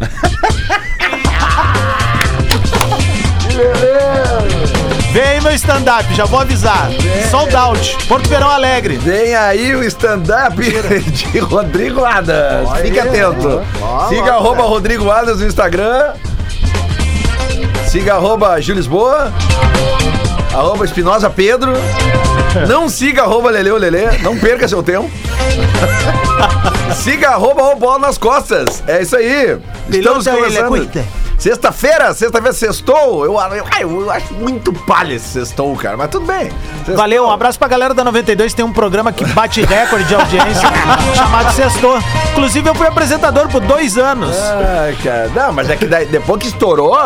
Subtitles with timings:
[5.12, 6.90] Vem meu stand-up, já vou avisar.
[7.30, 7.96] Sold out.
[8.06, 8.96] Porto Verão Alegre.
[8.98, 12.70] Vem aí o stand-up de Rodrigo Adams.
[12.82, 13.62] Fique atento.
[14.10, 16.12] Siga arroba Rodrigo Adams no Instagram.
[17.88, 19.32] Siga arroba Gil Lisboa.
[20.52, 21.72] Arroba Espinosa Pedro.
[22.66, 24.18] Não siga arroba Leleu Lelê.
[24.22, 25.10] Não perca seu tempo.
[26.94, 28.82] siga arroba o bola nas costas.
[28.86, 29.58] É isso aí.
[29.90, 31.25] Estamos Pilota ele, conversando.
[31.38, 33.24] Sexta-feira, sexta-feira sextou.
[33.24, 33.34] Eu,
[33.80, 35.96] eu, eu acho muito palha esse sextou, cara.
[35.96, 36.50] Mas tudo bem.
[36.78, 36.96] Sextou.
[36.96, 38.54] Valeu, um abraço pra galera da 92.
[38.54, 40.68] Tem um programa que bate recorde de audiência
[41.14, 42.00] chamado Sextor.
[42.32, 44.34] Inclusive, eu fui apresentador por dois anos.
[44.36, 45.30] Ah, cara.
[45.34, 46.96] Não, mas é que daí, depois que estourou,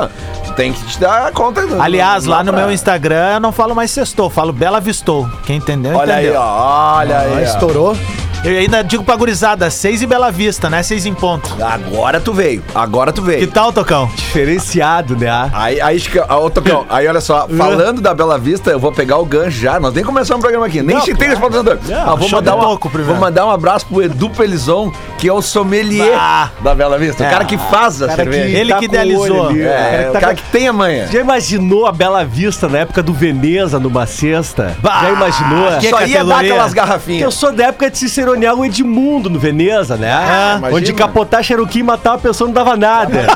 [0.44, 1.66] tu tem que te dar conta.
[1.66, 4.80] do- Aliás, do- lá no pra- meu Instagram eu não falo mais sextou, falo Bela
[4.80, 5.28] Vistou.
[5.44, 6.96] Quem entendeu, Olha aí, ó.
[6.98, 7.32] Olha aí.
[7.34, 7.40] ó.
[7.40, 7.96] Estourou.
[8.42, 10.82] Eu ainda digo pra gurizada, seis e Bela Vista, né?
[10.82, 11.54] Seis em ponto.
[11.62, 12.64] Agora tu veio.
[12.74, 13.46] Agora tu Que veio.
[13.48, 14.06] tal, Tocão?
[14.16, 15.28] Diferenciado, né?
[15.52, 16.02] Aí, aí,
[16.42, 19.78] ô, Tocão, aí olha só, falando da Bela Vista, eu vou pegar o gancho já.
[19.78, 20.80] Nós nem começamos o programa aqui.
[20.82, 21.78] Nem Não, se tem esse patrocinador.
[21.94, 23.12] Ah, vou, show mandar de uma- louco primeiro.
[23.12, 26.50] vou mandar um abraço pro Edu Pelizon, que é o sommelier Bah.
[26.62, 27.22] da Bela Vista.
[27.22, 28.58] O cara que faz a cara que- cerveja.
[28.58, 29.48] Ele tá que com o olho idealizou.
[29.48, 31.06] ali, É, tá o cara com- que tem a manha.
[31.08, 34.74] Já imaginou a Bela Vista na época do Veneza, numa cesta?
[34.80, 35.78] Bah, Já imaginou?
[35.78, 36.36] que Só ia dar categoria.
[36.52, 37.34] aquelas Eu garrafinhas.
[37.34, 40.12] sou da época de ciceronear o Edmundo no Veneza, né?
[40.58, 40.76] imagina.
[40.76, 43.20] Onde capotar Cherokee e matar uma pessoa não dava nada.
[43.20, 43.26] é,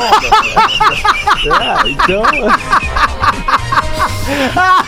[1.90, 2.22] então.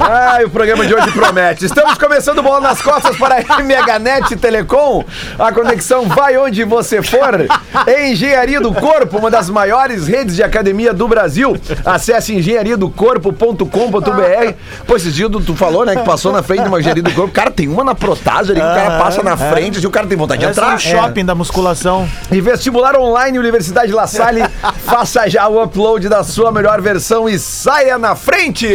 [0.00, 1.64] Ah, o programa de hoje promete.
[1.64, 5.04] Estamos começando o Bola nas Costas para a MHNet Telecom.
[5.38, 7.46] A conexão vai onde você for.
[8.06, 11.56] Engenharia do Corpo, uma das maiores redes de academia do Brasil.
[11.84, 14.52] Acesse engenhariadocorpo.com.br.
[14.86, 17.32] Pô, esses dias tu falou, né, que passou na frente de uma engenharia do corpo.
[17.32, 20.06] Cara, tem uma na protase ali que o cara passa na frente e o cara
[20.06, 20.76] tem vontade de Esse é entrar.
[20.76, 22.08] o shopping da musculação.
[22.30, 24.42] E vestibular online, Universidade La Salle.
[24.84, 28.66] faça já o upload da sua melhor versão e saia na frente!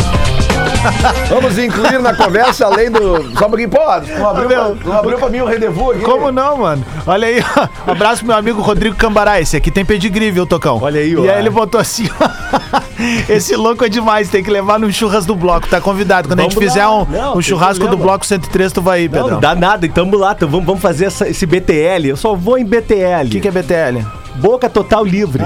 [1.28, 3.30] Vamos incluir na conversa, além do.
[3.38, 3.78] Só um pouquinho, pô,
[4.18, 6.04] não abriu, pra, não abriu pra mim o rendezvous aqui?
[6.04, 6.84] Como não, mano?
[7.06, 7.68] Olha aí, ó.
[7.88, 9.38] Um abraço pro meu amigo Rodrigo Cambará.
[9.40, 10.78] Esse aqui tem pedigree, viu, Tocão?
[10.82, 11.24] Olha aí, ó.
[11.24, 12.80] E aí ele botou assim, ó.
[13.28, 15.68] Esse louco é demais, tem que levar no churras do bloco.
[15.68, 16.28] Tá convidado.
[16.28, 17.02] Quando a gente Vamos fizer lá.
[17.02, 19.30] um, Não, um churrasco do bloco 103, tu vai aí, Não, Pedrão.
[19.34, 22.08] não dá nada, então vamos lá, então vamos, vamos fazer essa- esse BTL.
[22.08, 23.26] Eu só vou em BTL.
[23.26, 24.04] O que, que é BTL?
[24.36, 25.42] Boca total livre.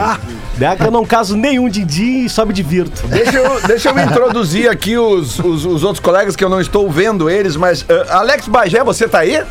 [0.57, 0.77] Né?
[0.77, 3.07] Que eu não caso nenhum din-din e só me divirto.
[3.09, 6.89] Deixa eu, deixa eu introduzir aqui os, os, os outros colegas que eu não estou
[6.91, 7.85] vendo eles, mas.
[7.89, 9.43] ah, Alex Bagé, você tá aí?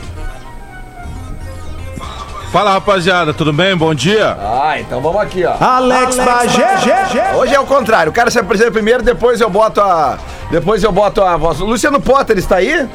[2.54, 3.76] Fala rapaziada, tudo bem?
[3.76, 4.38] Bom dia.
[4.40, 5.56] Ah, então vamos aqui, ó.
[5.60, 7.34] Alex, Bagé.
[7.36, 10.20] Hoje é o contrário, o cara se apresenta primeiro, depois eu boto a.
[10.52, 11.60] Depois eu boto a voz.
[11.60, 12.88] Luciano Potter está aí?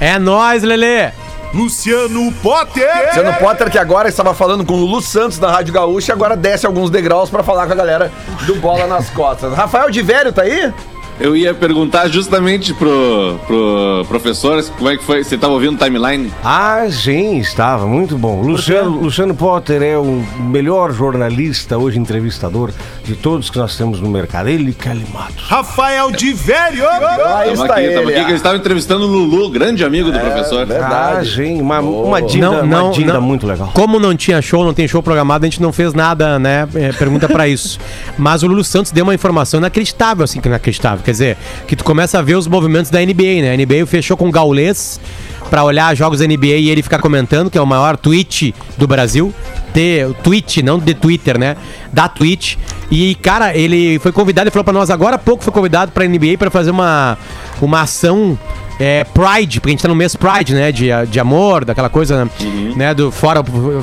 [0.00, 1.10] É nóis, Lelê!
[1.52, 3.06] Luciano Potter.
[3.06, 6.66] Luciano Potter, que agora estava falando com o Lulu Santos da Rádio Gaúcha, agora desce
[6.66, 8.12] alguns degraus pra falar com a galera
[8.46, 9.54] do Bola nas Costas.
[9.54, 10.72] Rafael de Velho tá aí?
[11.20, 15.24] Eu ia perguntar justamente pro, pro professor como é que foi.
[15.24, 16.32] Você tava ouvindo o timeline?
[16.44, 18.40] Ah, sim, estava muito bom.
[18.40, 22.70] Luciano, Luciano Potter é o melhor jornalista, hoje entrevistador,
[23.04, 24.48] de todos que nós temos no mercado.
[24.48, 25.42] Ele Kelly Matos.
[25.48, 26.88] Rafael de Velho.
[26.88, 28.12] Aí Estamos está aqui, estamos ele.
[28.12, 30.62] aqui, que eles estavam entrevistando o Lulu, grande amigo do professor.
[30.62, 31.34] Ah, Verdade.
[31.34, 33.20] sim, uma, uma dinda, Não, uma não, dinda não.
[33.22, 33.70] muito legal.
[33.74, 36.68] Como não tinha show, não tem show programado, a gente não fez nada, né?
[36.76, 37.78] é, pergunta pra isso.
[38.16, 41.02] Mas o Lulu Santos deu uma informação inacreditável, assim, que inacreditável.
[41.08, 41.36] Quer dizer,
[41.66, 43.54] que tu começa a ver os movimentos da NBA, né?
[43.54, 45.00] A NBA fechou com o Gaulês
[45.48, 48.86] pra olhar jogos da NBA e ele ficar comentando, que é o maior tweet do
[48.86, 49.32] Brasil.
[49.72, 51.56] T, tweet, não de Twitter, né?
[51.94, 52.56] Da Twitch.
[52.90, 56.06] E, cara, ele foi convidado, ele falou pra nós agora há pouco, foi convidado pra
[56.06, 57.16] NBA pra fazer uma,
[57.62, 58.38] uma ação
[58.78, 60.70] é, Pride, porque a gente tá no mês Pride, né?
[60.70, 62.28] De, de amor, daquela coisa,
[62.76, 62.92] né?
[62.92, 63.42] Do, fora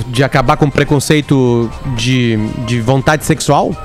[0.10, 2.38] de acabar com preconceito de,
[2.68, 3.76] de vontade sexual.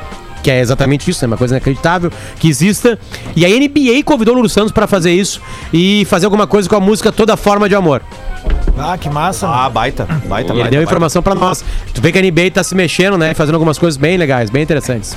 [0.43, 2.99] Que é exatamente isso, é uma coisa inacreditável que exista.
[3.37, 5.41] E a NBA convidou o Lulu Santos pra fazer isso
[5.73, 8.03] e fazer alguma coisa com a música Toda Forma de Amor.
[8.79, 9.49] Ah, que massa.
[9.49, 11.65] Ah, baita, baita, E ele deu informação pra nós.
[11.93, 13.35] Tu vê que a NBA tá se mexendo, né?
[13.35, 15.17] Fazendo algumas coisas bem legais, bem interessantes.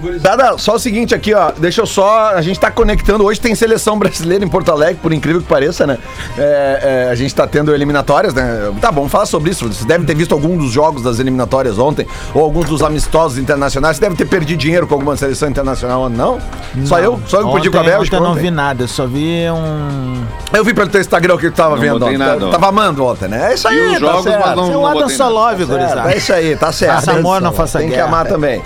[0.00, 1.50] Gurizada, só o seguinte aqui, ó.
[1.56, 2.30] Deixa eu só.
[2.30, 3.24] A gente tá conectando.
[3.24, 5.98] Hoje tem seleção brasileira em Porto Alegre, por incrível que pareça, né?
[6.38, 8.72] É, é, a gente tá tendo eliminatórias, né?
[8.80, 9.66] Tá bom, fala sobre isso.
[9.66, 13.96] Vocês devem ter visto algum dos jogos das eliminatórias ontem, ou alguns dos amistosos internacionais.
[13.96, 16.38] Você deve ter perdido dinheiro com alguma seleção internacional, não?
[16.84, 17.20] Só eu?
[17.26, 18.16] Só eu que perdi com a Bélgica?
[18.16, 20.24] Ontem eu não vi nada, eu só vi um.
[20.52, 22.16] Eu vi pelo teu Instagram o que tu tava Não vendo ontem.
[22.18, 22.52] nada, ó.
[22.52, 23.50] tava amando ontem, né?
[23.50, 24.46] É isso aí, E os tá jogos, certo.
[24.46, 25.08] mas não, Seu não Adam.
[25.08, 26.12] Solove, Certo, gurizada.
[26.12, 26.94] é isso aí, tá certo.
[26.96, 28.08] Faça amor, não faça Tem que guerra.
[28.08, 28.62] amar também.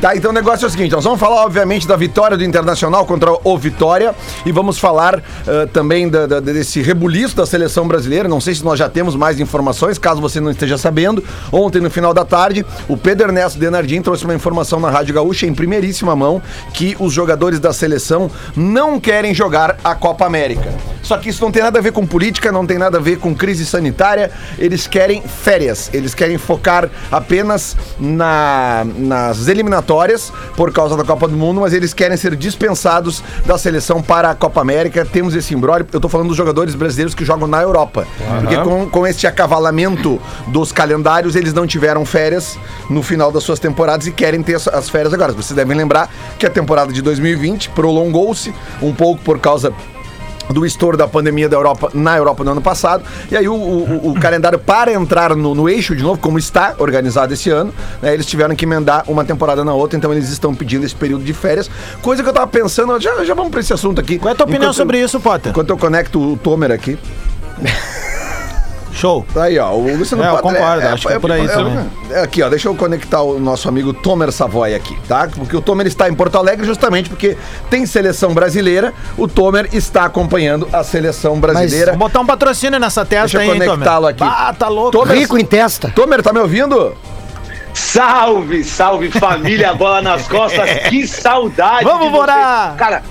[0.00, 3.06] Tá, então o negócio é o seguinte: nós vamos falar, obviamente, da vitória do Internacional
[3.06, 8.28] contra o Vitória e vamos falar ah, também da- da- desse rebuliço da seleção brasileira.
[8.28, 11.24] Não sei se nós já temos mais informações, caso você não esteja sabendo.
[11.50, 15.46] Ontem, no final da tarde, o Pedro Ernesto Denardim trouxe uma informação na Rádio Gaúcha
[15.46, 16.42] em primeiríssima mão
[16.74, 20.74] que os jogadores da seleção não querem jogar a Copa América.
[21.06, 23.18] Só que isso não tem nada a ver com política, não tem nada a ver
[23.20, 24.28] com crise sanitária.
[24.58, 31.36] Eles querem férias, eles querem focar apenas na- nas eliminatórias por causa da Copa do
[31.36, 35.04] Mundo, mas eles querem ser dispensados da seleção para a Copa América.
[35.04, 35.86] Temos esse imbróglio.
[35.92, 38.04] Eu tô falando dos jogadores brasileiros que jogam na Europa.
[38.40, 42.58] Porque com, com este acavalamento dos calendários, eles não tiveram férias
[42.90, 45.32] no final das suas temporadas e querem ter as- as férias agora.
[45.32, 49.72] Vocês devem lembrar que a temporada de 2020 prolongou-se um pouco por causa
[50.50, 53.02] do estouro da pandemia da Europa na Europa no ano passado.
[53.30, 56.74] E aí o, o- o calendário para entrar no, no eixo de novo, como está
[56.78, 60.54] organizado esse ano, né, eles tiveram que emendar uma temporada na outra, então eles estão
[60.54, 61.70] pedindo esse período de férias.
[62.00, 64.18] Coisa que eu tava pensando, já, já vamos para esse assunto aqui.
[64.18, 65.50] Qual é a tua opinião Enquanto sobre isso, Potter?
[65.50, 66.96] Enquanto eu conecto o Tomer aqui.
[68.96, 69.26] Show.
[69.34, 69.72] Tá aí, ó.
[69.72, 71.86] O Luciano É, eu concordo, acho que é por aí também.
[72.10, 72.48] é aqui, ó.
[72.48, 75.28] Deixa eu conectar o nosso amigo Tomer Savoy aqui, tá?
[75.34, 77.36] Porque o Tomer está em Porto Alegre justamente porque
[77.68, 78.94] tem seleção brasileira.
[79.18, 81.92] O Tomer está acompanhando a seleção brasileira.
[81.92, 83.68] Vamos botar um patrocínio nessa testa Deixa eu aí, hein, Tomer?
[83.70, 84.24] conectá-lo aqui.
[84.24, 84.92] Ah, tá louco.
[84.92, 85.92] Tomer, Rico em testa.
[85.94, 86.94] Tomer, tá me ouvindo?
[87.74, 91.84] Salve, salve família, bola nas costas, que saudade.
[91.84, 92.10] Vamos.
[92.10, 92.74] Borá!
[92.78, 93.02] Cara,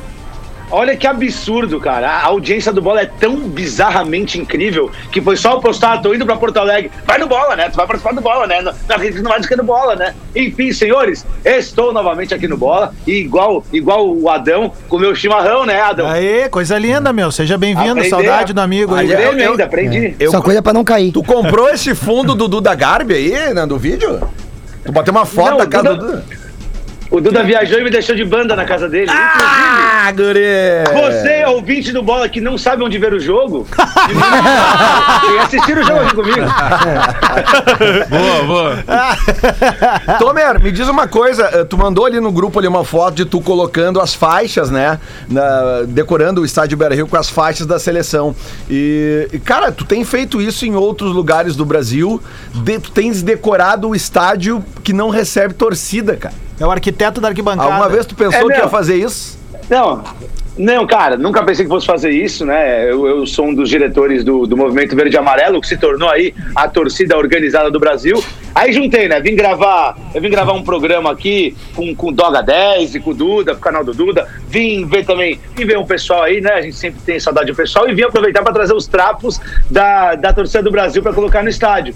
[0.71, 2.09] olha que absurdo, cara.
[2.09, 6.25] A audiência do bola é tão bizarramente incrível que foi só eu postar, tô indo
[6.25, 6.91] pra Porto Alegre.
[7.06, 7.69] Vai no bola, né?
[7.69, 8.62] Tu vai participar do bola, né?
[8.62, 10.13] Não, não, não vai dizer no bola, né?
[10.35, 15.15] Enfim, senhores, estou novamente aqui no bola e igual, igual o Adão com o meu
[15.15, 16.07] chimarrão, né, Adão?
[16.07, 17.31] Aê, coisa linda, meu.
[17.31, 18.03] Seja bem-vindo.
[18.06, 19.11] Saudade do amigo aí.
[19.11, 20.15] Aí, Prêmio eu- ainda, aprendi.
[20.19, 21.11] Eu- Só coisa pra não cair.
[21.11, 24.19] Tu comprou esse fundo do Duda Garbi aí, né, do vídeo?
[24.83, 26.45] Tu bateu uma foto Não, da casa Duda- do Duda?
[27.11, 29.11] O Duda viajou e me deixou de banda na casa dele.
[29.11, 30.40] Inclusive, Guri!
[30.94, 33.68] Você, ouvinte do Bola, que não sabe onde ver o jogo,
[35.28, 36.42] vem assistir o jogo aqui comigo.
[38.10, 38.84] Boa, boa.
[40.19, 43.25] Tomer, me diz uma coisa, eh, tu mandou ali no grupo ali uma foto de
[43.25, 45.00] tu colocando as faixas, né?
[45.30, 48.36] na- decorando o estádio Beira Rio com as faixas da seleção.
[48.69, 52.22] E, e, cara, tu tem feito isso em outros lugares do Brasil,
[52.54, 56.34] de- tu tens decorado o estádio que não recebe torcida, cara.
[56.60, 57.68] É o arquiteto da arquibancada.
[57.69, 59.38] Alguma vez tu pensou É que ia fazer isso?
[59.69, 60.03] Não,
[60.57, 62.89] não, cara, nunca pensei que fosse fazer isso, né?
[62.89, 66.09] Eu, eu sou um dos diretores do, do Movimento Verde e Amarelo, que se tornou
[66.09, 68.23] aí a torcida organizada do Brasil.
[68.53, 69.19] Aí juntei, né?
[69.19, 73.09] Vim gravar, eu vim gravar um programa aqui com, com o Doga 10 e com
[73.09, 74.29] o Duda, com o canal do Duda.
[74.47, 76.53] Vim ver também, vim ver um pessoal aí, né?
[76.53, 80.15] A gente sempre tem saudade do pessoal e vim aproveitar para trazer os trapos da,
[80.15, 81.94] da torcida do Brasil para colocar no estádio.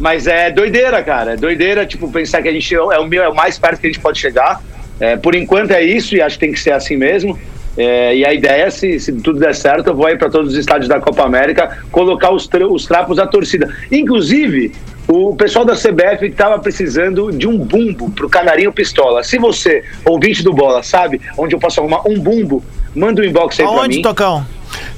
[0.00, 1.34] Mas é doideira, cara.
[1.34, 3.90] É doideira, tipo, pensar que a gente é o, é o mais perto que a
[3.90, 4.62] gente pode chegar.
[5.02, 7.36] É, por enquanto é isso e acho que tem que ser assim mesmo.
[7.76, 10.58] É, e a ideia, se, se tudo der certo, eu vou aí para todos os
[10.58, 13.68] estádios da Copa América colocar os, tra- os trapos da torcida.
[13.90, 14.72] Inclusive,
[15.08, 19.24] o pessoal da CBF estava precisando de um bumbo pro Canarinho Pistola.
[19.24, 22.62] Se você, ouvinte do Bola, sabe onde eu posso arrumar um bumbo,
[22.94, 24.02] manda um inbox aí para Aonde, mim.
[24.02, 24.46] Tocão?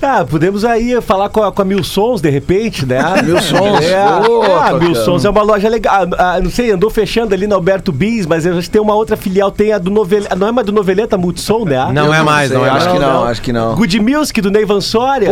[0.02, 3.00] Ah, podemos aí falar com a, com a Mil Sons, de repente, né?
[3.24, 3.84] Mil Sons.
[3.84, 4.94] É, Boa, é, a Mil.
[4.94, 5.94] Sons é uma loja legal.
[6.18, 8.94] Ah, ah, não sei, andou fechando ali na Alberto Bis, mas a gente tem uma
[8.94, 10.34] outra filial, tem a do Noveleta.
[10.36, 11.90] Não é mais do Noveleta Multissom, né?
[11.92, 12.92] Não é mais, não é acho mais.
[12.92, 13.74] que não, acho que não.
[13.74, 15.30] Good Music do Ney Vansória.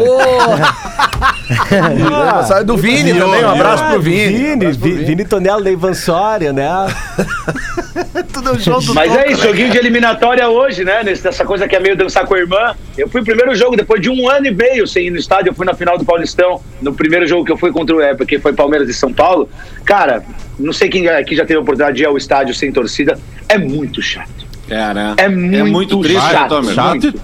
[2.13, 4.27] Ah, Sai do Vini também, um abraço pro Vini.
[4.39, 6.69] Vini, Abraço pro Vi- Vini Tonello, Ney Vansória, né?
[8.33, 11.03] Tudo é Mas é isso, joguinho de eliminatória hoje, né?
[11.03, 12.75] Nessa coisa que é meio dançar com a irmã.
[12.97, 15.51] Eu fui o primeiro jogo, depois de um ano e meio sem ir no estádio,
[15.51, 16.61] eu fui na final do Paulistão.
[16.81, 19.49] No primeiro jogo que eu fui contra o é, porque foi Palmeiras e São Paulo.
[19.85, 20.25] Cara,
[20.59, 23.19] não sei quem aqui já teve a oportunidade de ir ao estádio sem torcida.
[23.49, 24.47] É muito chato.
[24.69, 25.15] É, né?
[25.19, 26.49] É muito, triste, né, chato.
[26.49, 26.75] Tomer?
[26.75, 26.89] chato.
[26.89, 27.21] muito.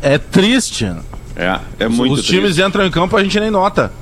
[0.00, 0.90] É triste.
[1.36, 2.62] É, é muito Os times triste.
[2.62, 3.92] entram em campo, a gente nem nota.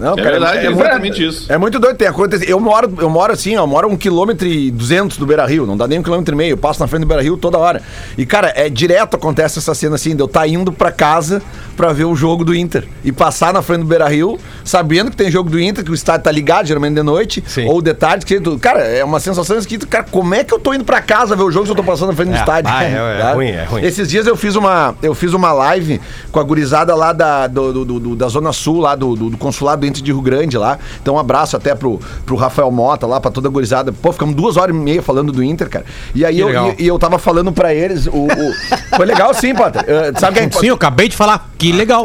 [0.00, 1.52] Não, É verdade, é muito- exatamente isso.
[1.52, 2.48] É muito doido, tem acontecido.
[2.48, 5.66] Eu moro, eu moro assim, ó, eu moro um quilômetro e duzentos do Beira Rio,
[5.66, 7.58] não dá nem um quilômetro e meio, eu passo na frente do Beira Rio toda
[7.58, 7.82] hora.
[8.16, 11.42] E, cara, é direto acontece essa cena assim, de eu tá indo pra casa
[11.76, 15.16] pra ver o jogo do Inter e passar na frente do Beira Rio, sabendo que
[15.16, 17.66] tem jogo do Inter, que o estádio tá ligado, geralmente de noite, Sim.
[17.66, 19.86] ou de tarde, que cara, é uma sensação esquisita.
[19.86, 21.84] Cara, como é que eu tô indo pra casa ver o jogo se eu tô
[21.84, 22.70] passando na frente do É, estádio?
[22.72, 23.32] ah, é, é Tá?
[23.34, 23.82] ruim, é ruim.
[23.84, 26.00] Esses dias eu fiz uma, eu fiz uma live
[26.32, 29.36] com a gurizada lá da, do, do- do- da Zona Sul, lá do, do, do
[29.36, 30.78] consulado do De Rio Grande lá.
[31.02, 33.92] Então um abraço até pro, pro Rafael Mota lá, pra toda a gurizada.
[33.92, 35.84] Pô, ficamos duas horas e meia falando do Inter, cara.
[36.14, 36.74] E aí eu, legal.
[36.78, 39.84] e, e eu tava falando pra eles, o, o- foi legal sim, Potter.
[39.86, 42.04] Eh, sabe quem Sim, eu acabei de falar, que legal.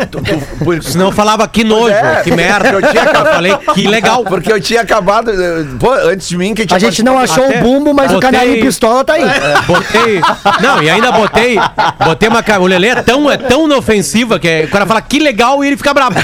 [0.64, 2.70] por- Senão eu falava que nojo, é, que merda.
[2.70, 4.24] eu tinha eu falei que legal.
[4.24, 5.30] Porque eu tinha acabado.
[5.32, 8.12] eh, Pô, antes de mim, quem tinha A gente não achou Até o bumbo, mas
[8.12, 9.24] o botei- canarinho pistola tá aí.
[9.68, 10.22] Botei.
[10.62, 11.58] Não, e ainda botei.
[12.06, 12.44] Botei uma.
[12.60, 15.68] O Lelê é tão, é tão inofensiva que é- o cara fala que legal e
[15.68, 16.16] ele fica bravo.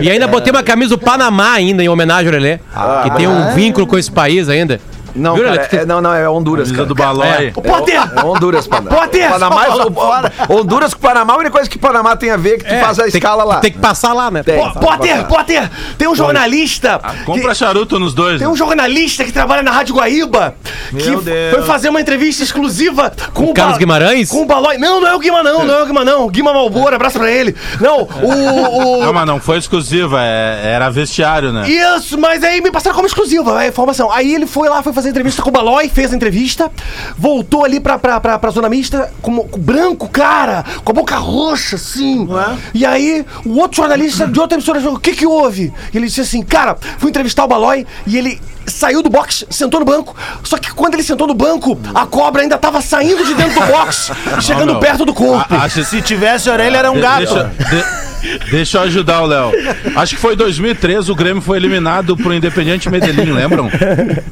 [0.00, 2.58] E ainda botei uma camisa do Panamá ainda em homenagem ao Lelê.
[3.04, 4.80] que tem um vínculo com esse país ainda.
[5.16, 6.88] Não, Viu, cara, é, não, não, é Honduras, Camisa cara.
[6.88, 7.46] do Balói.
[7.46, 7.50] É.
[7.50, 7.94] Potter!
[8.16, 8.96] É Honduras, Panamá.
[8.96, 9.30] Potter!
[9.30, 12.58] Panamá, o- o- Honduras com Panamá, a única coisa que Panamá tem a ver é
[12.58, 13.60] que tu É, faz a tem que- escala lá.
[13.60, 14.42] Tem que passar lá, né?
[14.42, 14.56] Tem.
[14.58, 17.00] Pô, Potter, Potter, tem um jornalista.
[17.18, 18.38] que- Compra charuto nos dois.
[18.38, 18.52] Tem né?
[18.52, 20.54] um jornalista que trabalha na Rádio Guaíba
[20.90, 21.54] que Meu Deus.
[21.54, 24.28] foi fazer uma entrevista exclusiva com o, Carlos Ba- Guimarães?
[24.30, 24.78] Com o Balói.
[24.78, 26.28] Não, não é o Guima, não, não é o Guima, não.
[26.28, 27.54] Guima Malboro, abraço pra ele.
[27.80, 28.98] Não, o.
[29.00, 31.68] o- Não, mas não foi exclusiva, é- era vestiário, né?
[31.68, 34.10] Isso, mas aí me passaram como exclusiva a informação.
[34.10, 36.70] Aí ele foi lá, foi fazer entrevista com o Balói, fez a entrevista,
[37.16, 41.16] voltou ali pra, pra, pra, pra zona mista, com, com branco, cara, com a boca
[41.16, 42.26] roxa, assim.
[42.74, 45.72] E aí, o outro jornalista de outra emissora falou: o que que houve?
[45.92, 49.80] E ele disse assim, cara, fui entrevistar o Balói e ele saiu do box, sentou
[49.80, 50.14] no banco.
[50.42, 53.66] Só que quando ele sentou no banco, a cobra ainda tava saindo de dentro do
[53.66, 54.80] box, chegando meu.
[54.80, 55.54] perto do corpo.
[55.54, 57.18] A- acho- Se tivesse orelha, era um De- gato.
[57.18, 59.52] Deixa, de- deixa eu ajudar o Léo.
[59.94, 63.68] Acho que foi em 2013 o Grêmio foi eliminado pro Independiente Medellín, lembram?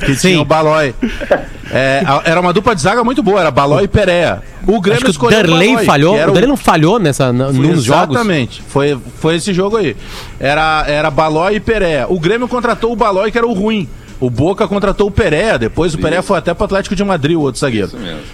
[0.05, 0.95] Que tinha o Balói.
[1.71, 4.43] É, era uma dupla de zaga muito boa, era Balói e Pereira.
[4.67, 6.17] O Grêmio Acho que o Balói, falhou.
[6.17, 8.15] era O Darley não falhou nessa, nos jogos.
[8.17, 8.63] Exatamente.
[8.69, 9.97] Foi, foi esse jogo aí.
[10.39, 12.07] Era, era Balói e Pereira.
[12.09, 13.89] O Grêmio contratou o Balói, que era o ruim.
[14.25, 17.43] O Boca contratou o Pereira, depois o Pereira foi até pro Atlético de Madrid, o
[17.43, 17.91] outro zagueiro.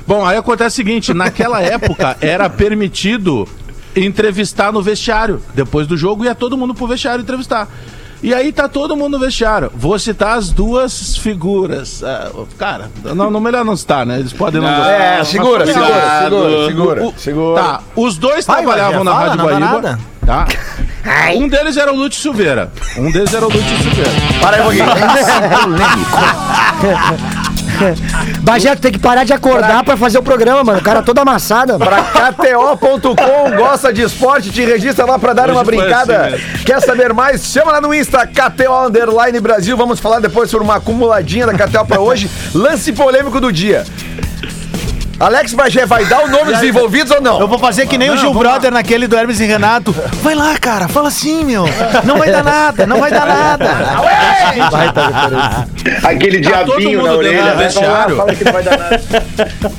[0.06, 3.48] Bom, aí acontece o seguinte, naquela época era permitido
[3.96, 5.42] entrevistar no vestiário.
[5.52, 7.68] Depois do jogo ia todo mundo pro vestiário entrevistar.
[8.22, 9.70] E aí tá todo mundo no vestiário.
[9.74, 12.02] Vou citar as duas figuras.
[12.04, 14.18] Ah, cara, não, não melhor não citar, né?
[14.20, 14.90] Eles podem não gostar.
[14.92, 17.62] É, segura, Mas- segura, segura, segura, o- segura.
[17.62, 19.98] Tá, os dois Vai, trabalhavam na fala, Rádio não Guaíba.
[20.26, 20.46] Tá?
[21.34, 22.70] Um deles era o Lúcio Silveira.
[22.98, 24.10] Um deles era o Lúcio Silveira.
[24.40, 24.86] Para aí um pouquinho.
[28.42, 30.78] Bagé, tu tem que parar de acordar pra fazer o programa, mano.
[30.78, 31.78] O cara todo amassado.
[31.78, 36.26] Pra KTO.com, gosta de esporte, te registra lá pra dar Hoje uma brincada.
[36.26, 36.64] assim.
[36.64, 37.44] Quer saber mais?
[37.44, 39.76] Chama lá no Insta, KTO Underline Brasil.
[39.76, 42.30] Vamos falar depois sobre uma acumuladinha da KTO pra hoje.
[42.54, 43.84] Lance polêmico do dia.
[45.20, 47.38] Alex Bagé vai dar o nome dos envolvidos ou não?
[47.38, 49.94] Eu vou fazer que nem o Gil Brother naquele do Hermes e Renato.
[50.22, 51.66] Vai lá, cara, fala assim, meu.
[52.04, 53.66] Não vai dar nada, não vai dar nada.
[56.04, 57.54] Aquele Tá todo diabinho mundo na orelha.
[57.54, 57.64] né?
[57.64, 58.16] vestiário.
[58.16, 59.00] Fala que não vai dar nada.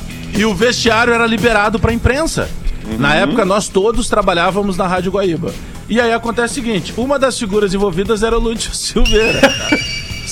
[0.34, 2.48] E o vestiário era liberado pra imprensa.
[2.98, 5.52] Na época, nós todos trabalhávamos na Rádio Guaíba.
[5.90, 9.40] E aí acontece o seguinte: uma das figuras envolvidas era o Lúcio Silveira.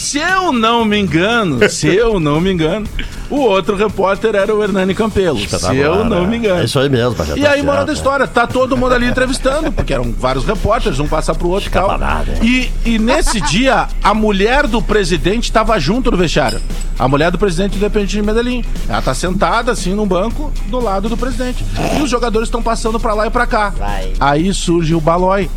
[0.00, 2.86] Se eu não me engano, se eu não me engano,
[3.28, 5.38] o outro repórter era o Hernani Campelo.
[5.38, 6.62] Se eu não me engano.
[6.62, 7.34] É isso aí mesmo, Bagé.
[7.36, 10.98] E tá aí, moral da história, tá todo mundo ali entrevistando, porque eram vários repórteres,
[10.98, 11.98] um passa pro outro e tal.
[12.42, 16.62] E, e nesse dia, a mulher do presidente estava junto no vestiário.
[16.98, 18.64] A mulher do presidente do Independente de Medellín.
[18.88, 21.62] Ela tá sentada, assim, num banco, do lado do presidente.
[21.98, 23.72] E os jogadores estão passando pra lá e pra cá.
[24.18, 25.48] Aí surge o Balói.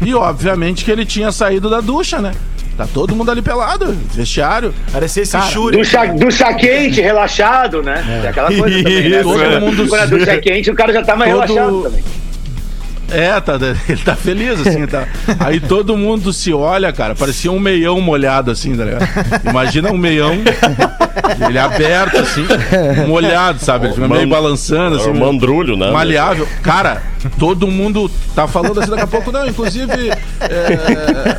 [0.00, 2.32] E, obviamente, que ele tinha saído da ducha, né?
[2.76, 4.74] Tá todo mundo ali pelado, vestiário.
[4.90, 5.76] Parecia esse Cara, Shuri.
[5.76, 8.02] Ducha, ducha quente, relaxado, né?
[8.22, 9.22] Tem aquela coisa também, né?
[9.22, 11.82] Todo Quando- mundo- Quando a ducha é quente, o cara já tá mais Todo- relaxado
[11.82, 12.02] também.
[13.12, 15.04] É, tá, ele tá feliz, assim, tá.
[15.40, 19.06] Aí todo mundo se olha, cara, parecia um meião molhado, assim, tá ligado?
[19.48, 20.32] Imagina um meião,
[21.48, 22.46] ele aberto, assim,
[23.06, 23.86] molhado, sabe?
[23.86, 25.08] Ele fica meio balançando, assim.
[25.08, 25.90] É um mandrulho, né?
[25.90, 26.46] Maleável.
[26.62, 27.02] Cara,
[27.38, 30.10] todo mundo tá falando assim daqui a pouco, não, inclusive.
[30.40, 31.36] é,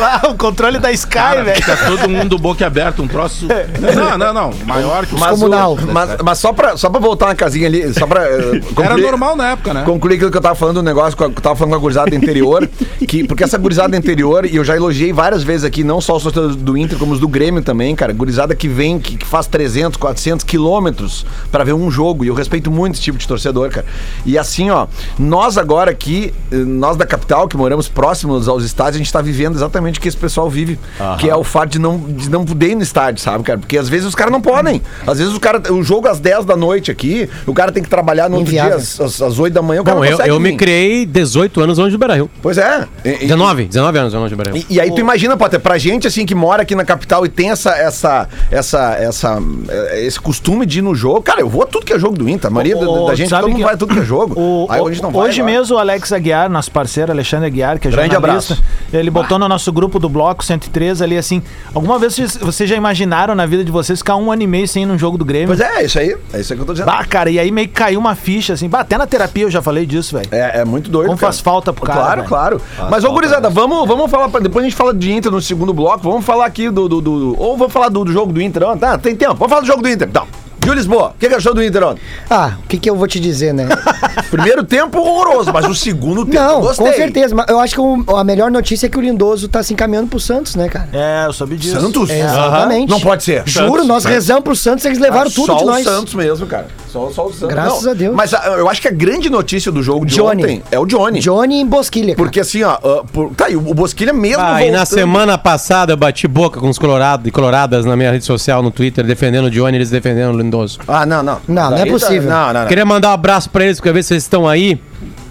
[0.00, 1.56] Ah, o controle da Sky, cara, velho.
[1.56, 3.46] fica todo mundo boca aberta, um troço.
[3.94, 4.50] Não, não, não.
[4.64, 5.74] Maior que o Mas, Descomunal.
[5.74, 8.22] o- mas, mas só, pra, só pra voltar uma casinha ali, só pra.
[8.24, 9.82] Era concluir- normal na época, né?
[9.84, 12.68] Concluir aquilo que eu tava falando do negócio, eu tava falando com a gurizada interior,
[13.06, 16.22] que, porque essa gurizada interior, e eu já elogiei várias vezes aqui, não só os
[16.22, 19.46] torcedores do Inter, como os do Grêmio também, cara, gurizada que vem, que, que faz
[19.46, 23.70] 300, 400 quilômetros pra ver um jogo, e eu respeito muito esse tipo de torcedor,
[23.70, 23.86] cara.
[24.24, 24.86] E assim, ó,
[25.18, 29.20] nós agora aqui, eh, nós da capital, que moramos próximos aos estádios, a gente tá
[29.20, 30.78] vivendo exatamente o que esse pessoal vive,
[31.18, 33.58] que é o fato de não, de não poder ir no estádio, sabe, cara?
[33.58, 34.82] Porque às vezes os caras não podem.
[35.06, 37.88] Às vezes o cara, o jogo às 10 da noite aqui, o cara tem que
[37.88, 40.16] trabalhar no outro dia às, às, às 8 da manhã, o cara Bom, não eu,
[40.16, 40.56] consegue eu me.
[40.66, 42.28] Criei 18 anos longe do Beira-Rio.
[42.42, 42.84] Pois é.
[43.04, 44.64] E- e- 19, 19 anos longe do Beira-Rio.
[44.68, 47.28] E, e aí tu imagina, Potter, pra gente assim que mora aqui na capital e
[47.28, 51.22] tem essa essa essa essa, eh, esse costume de ir no jogo.
[51.22, 52.48] Cara, eu vou a tudo que é jogo do Inter.
[52.48, 54.04] A maioria da- O- da gente, sabe todo mundo que- vai a tudo que é
[54.04, 54.34] jogo.
[54.40, 55.28] O- Aí o- hoje não vai.
[55.28, 55.56] hoje agora.
[55.58, 58.70] mesmo o Alex Aguiar, nosso parceiro Alexandre Aguiar, que é Grande jornalista, abraço.
[58.92, 61.42] ele botou no nosso grupo do Bloco 103 ali assim,
[61.72, 64.66] alguma vez vocês, vocês já imaginaram na vida de vocês ficar um ano e meio
[64.66, 65.46] sem ir num jogo do Grêmio?
[65.48, 66.16] Pois é, é isso aí.
[66.32, 66.86] É isso aí que eu tô dizendo.
[66.86, 69.50] Bah, cara, e aí meio que caiu uma ficha, assim, bah, até na terapia eu
[69.50, 70.28] já falei disso, velho.
[70.32, 71.06] É, é muito doido.
[71.08, 71.32] Como cara.
[71.32, 72.28] faz falta pro cara, Claro, velho.
[72.28, 72.60] claro.
[72.90, 74.28] Mas, ô, gurizada, vamos, vamos falar.
[74.28, 76.00] pra- Depois a gente fala de Inter no segundo bloco.
[76.08, 76.88] Vamos falar aqui do.
[76.88, 78.62] do, do- ou vamos falar do, do jogo do Inter.
[78.78, 79.34] Tá, tem tempo.
[79.34, 80.08] Vamos falar do jogo do Inter.
[80.08, 80.26] Então.
[80.66, 82.00] Gil Lisboa, o que, que achou do Inter ontem?
[82.28, 83.68] Ah, o que, que eu vou te dizer, né?
[84.30, 86.86] Primeiro tempo horroroso, mas o segundo tempo Não, gostei.
[86.86, 87.34] com certeza.
[87.34, 90.08] Mas eu acho que o- a melhor notícia é que o Lindoso tá se encaminhando
[90.08, 90.88] pro Santos, né, cara?
[90.92, 91.80] É, eu soube disso.
[91.80, 92.10] Santos?
[92.10, 92.90] É, exatamente.
[92.90, 93.42] Não pode ser.
[93.46, 94.14] Juro, Santos, nós Santos.
[94.16, 95.84] rezamos pro Santos, eles levaram Ah, tudo só de o nós.
[95.84, 96.66] Santos mesmo, cara.
[96.90, 97.48] Só, só o Santos.
[97.48, 98.14] Graças a Deus.
[98.14, 100.42] Mas ah, eu acho que a grande notícia do jogo de Johnny.
[100.42, 101.20] ontem é o Johnny.
[101.20, 102.16] Johnny em Bosquilha, cara.
[102.16, 105.38] Porque assim, ó, ah, por- tá aí, o Bosquilha mesmo Ah, e na voltando- semana
[105.38, 109.04] passada eu bati boca com os colorados e coloradas na minha rede social, no Twitter,
[109.06, 110.55] defendendo o Johnny, eles defendendo o Lindoso.
[110.88, 111.40] Ah, não, não.
[111.46, 112.30] Não, não é Daí tá- possível.
[112.30, 112.66] Não, não, não.
[112.66, 114.80] Queria mandar um abraço pra eles, porque ver se vocês estão aí.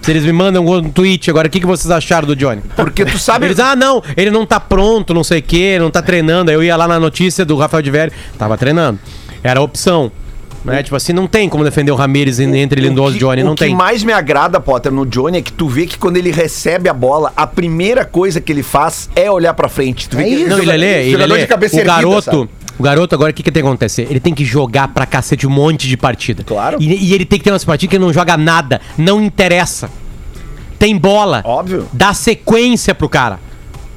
[0.02, 2.62] Se eles me mandam um tweet agora, o que, que vocês acharam do Johnny?
[2.76, 3.48] Porque tu sabe...
[3.48, 6.52] Eles, ah, não, ele não tá pronto, não sei o quê, não tá treinando.
[6.52, 9.00] Aí eu ia lá na notícia do Rafael de Velho, tava treinando.
[9.44, 10.12] Era a opção.
[10.64, 10.82] Né?
[10.84, 13.56] Tipo assim, não tem como defender o Ramires entre Lindoso que- e Johnny, não o
[13.56, 13.76] que tem.
[13.76, 16.94] mais me agrada, Potter, no Johnny é que tu vê que quando ele recebe a
[16.94, 20.10] bola, a primeira coisa que ele faz é olhar pra frente.
[20.10, 20.50] Tu vê É que isso.
[20.50, 22.50] Não, ele é, ele jogador é, de cabeça o erguida, garoto, sabe?
[22.78, 24.08] O garoto agora o que que tem que acontecer?
[24.10, 26.44] Ele tem que jogar pra cacete um monte de partida.
[26.44, 26.78] Claro.
[26.80, 29.90] E, e ele tem que ter umas partidas que ele não joga nada, não interessa.
[30.78, 31.42] Tem bola.
[31.46, 31.88] Óbvio.
[31.94, 33.40] Dá sequência pro cara.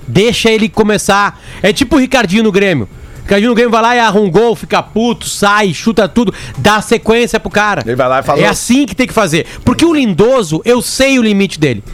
[0.06, 1.40] Deixa ele começar.
[1.62, 2.88] É tipo o Ricardinho no Grêmio.
[3.22, 6.80] Ricardinho no Grêmio vai lá e arruma um gol, fica puto, sai, chuta tudo, dá
[6.80, 7.82] sequência pro cara.
[7.84, 9.44] Ele vai lá e faz É assim que tem que fazer.
[9.64, 11.84] Porque o Lindoso, eu sei o limite dele.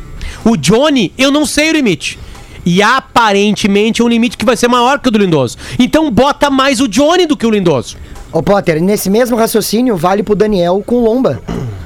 [0.45, 2.19] O Johnny, eu não sei o limite.
[2.64, 5.56] E aparentemente é um limite que vai ser maior que o do Lindoso.
[5.78, 7.97] Então bota mais o Johnny do que o Lindoso.
[8.33, 11.40] Ô, Potter, nesse mesmo raciocínio vale pro Daniel com Lomba.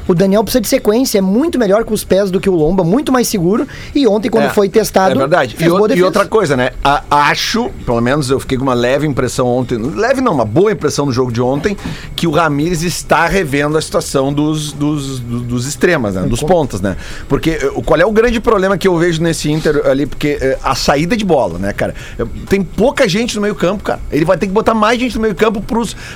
[0.08, 2.82] O Daniel precisa de sequência, é muito melhor com os pés do que o Lomba,
[2.82, 3.68] muito mais seguro.
[3.94, 5.12] E ontem, quando É, foi testado.
[5.12, 5.54] É verdade.
[5.60, 6.70] E, o- e outra coisa, né?
[6.82, 9.76] A- acho, pelo menos eu fiquei com uma leve impressão ontem.
[9.78, 11.76] Leve não, uma boa impressão no jogo de ontem,
[12.16, 16.22] que o Ramires está revendo a situação dos, dos, dos, dos extremas, né?
[16.22, 16.96] Dos pontas, né?
[17.28, 20.06] Porque eh, qual é o grande problema que eu vejo nesse Inter ali?
[20.06, 21.94] Porque eh, a saída de bola, né, cara?
[22.48, 24.00] Tem pouca gente no meio-campo, cara.
[24.10, 25.62] Ele vai ter que botar mais gente no meio-campo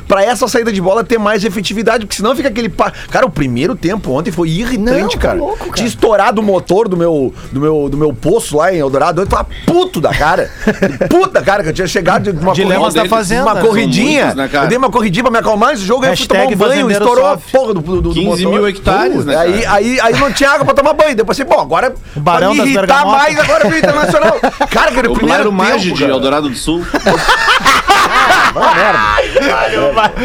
[0.08, 2.68] pra essa saída de bola ter mais efetividade, porque senão fica aquele.
[2.70, 5.38] pa- Cara, o primeiro tempo ontem foi irritante, Não, tá cara.
[5.38, 5.72] louco, cara.
[5.72, 9.20] Tinha estourado o motor do meu, do meu, do meu poço lá em Eldorado.
[9.22, 10.50] Eu tava puto da cara.
[11.10, 14.26] puto da cara, que eu tinha chegado de uma Dilema corrida- tá fazendo, Uma corridinha.
[14.34, 16.46] Muitos, né, eu dei uma corridinha pra me acalmar esse jogo, aí eu fui tomar
[16.46, 18.52] um banho, estourou a porra do, do, do 15 motor.
[18.58, 21.16] mil hectares, né, Aí, aí, aí não tinha água pra tomar banho.
[21.16, 24.40] Depois assim, pô, agora O Barão pra me irritar mais agora veio o Internacional.
[24.70, 26.12] Cara, aquele O primeiro tempo, de cara.
[26.12, 26.82] Eldorado do Sul.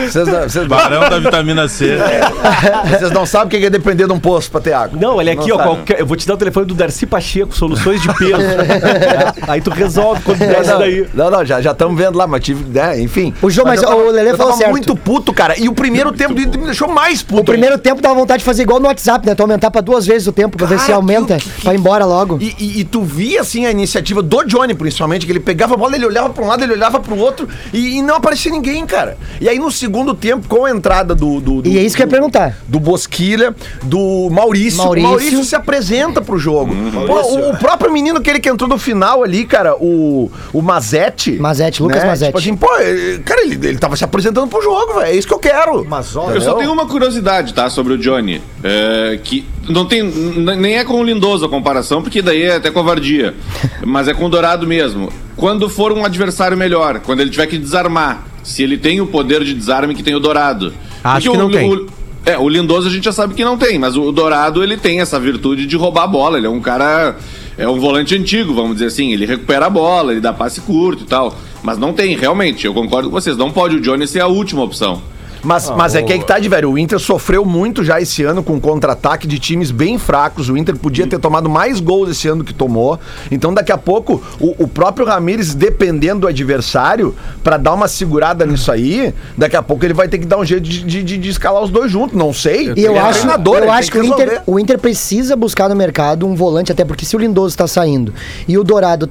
[0.10, 1.98] Vocês não, vocês, Barão da vitamina C.
[2.90, 5.00] vocês não sabem o que é depender de um poço pra ter água.
[5.00, 5.58] Não, olha aqui, ó.
[5.58, 8.34] qualquer- eu vou te dar o telefone do Darcy Pacheco, soluções de peso.
[8.42, 11.08] É, Aí tu resolve quando der isso Não, daí.
[11.14, 12.64] Não, não, já estamos vendo lá, mas tive.
[12.66, 13.34] né, enfim.
[13.42, 14.72] O João, mas eu o Lelê eu falou tava certo.
[14.72, 15.58] muito puto, cara.
[15.60, 17.42] E o primeiro tempo do Inter me deixou mais puto.
[17.42, 19.36] O primeiro tempo dava vontade de fazer igual no WhatsApp, né?
[19.36, 21.74] Tu aumentar pra duas vezes o tempo, pra ver se Cara, aumenta, que- que- pra
[21.74, 22.38] ir embora logo.
[22.42, 25.78] E, e- e tu via, assim, a iniciativa do Johnny, principalmente, que ele pegava a
[25.78, 28.86] bola, ele olhava pra um lado, ele olhava pro outro, e, e não aparecia ninguém,
[28.86, 29.18] cara.
[29.40, 31.40] E aí, no segundo tempo, com a entrada do...
[31.40, 32.58] do, do E é isso que eu ia perguntar.
[32.68, 34.78] Do Bosquilha, do Maurício.
[34.84, 35.08] Maurício.
[35.08, 36.74] O Maurício se apresenta pro jogo.
[36.74, 37.06] Uhum.
[37.06, 41.34] Pô, o, o próprio menino, aquele que entrou no final ali, cara, o, o Mazete.
[41.34, 42.28] Mazete, Lucas Mazete.
[42.28, 45.06] Tipo assim, pô, ele- cara, ele, ele tava se apresentando pro jogo, velho.
[45.08, 45.86] É isso que eu quero.
[46.34, 48.42] Eu só tenho uma curiosidade, tá, sobre o Johnny.
[48.64, 50.04] É, que não tem.
[50.04, 53.34] Nem é com o Lindoso a comparação, porque daí é até covardia.
[53.86, 55.10] Mas é com o Dourado mesmo.
[55.38, 59.44] Quando for um adversário melhor, quando ele tiver que desarmar, se ele tem o poder
[59.44, 60.74] de desarme que tem o Dourado.
[61.04, 61.72] Acho Porque que o- não tem.
[61.72, 61.86] o-
[62.26, 65.00] é, o Lindoso a gente já sabe que não tem, mas o Dourado ele tem
[65.00, 66.38] essa virtude de roubar a bola.
[66.38, 67.16] Ele é um cara.
[67.58, 69.14] É um volante antigo, vamos dizer assim.
[69.14, 71.36] Ele recupera a bola, ele dá passe curto e tal.
[71.64, 72.66] Mas não tem, realmente.
[72.66, 73.36] Eu concordo com vocês.
[73.38, 75.02] Não pode o Johnny ser a última opção.
[75.48, 76.72] Mas, mas é que aí que tá de velho.
[76.72, 80.50] O Inter sofreu muito já esse ano com contra-ataque de times bem fracos.
[80.50, 83.00] O Inter podia ter tomado mais gols esse ano que tomou.
[83.32, 88.46] Então, daqui a pouco, o, o próprio Ramires, dependendo do adversário, pra dar uma segurada
[88.46, 91.18] nisso aí, daqui a pouco ele vai ter que dar um jeito de, de- de-
[91.18, 92.18] de escalar os dois juntos.
[92.18, 92.74] Não sei.
[92.76, 95.70] E eu é acho, treinador, eu acho que, tem o, Inter, o Inter precisa buscar
[95.70, 98.14] no mercado um volante, até porque se o Lindoso está saindo
[98.48, 99.10] e o Dourado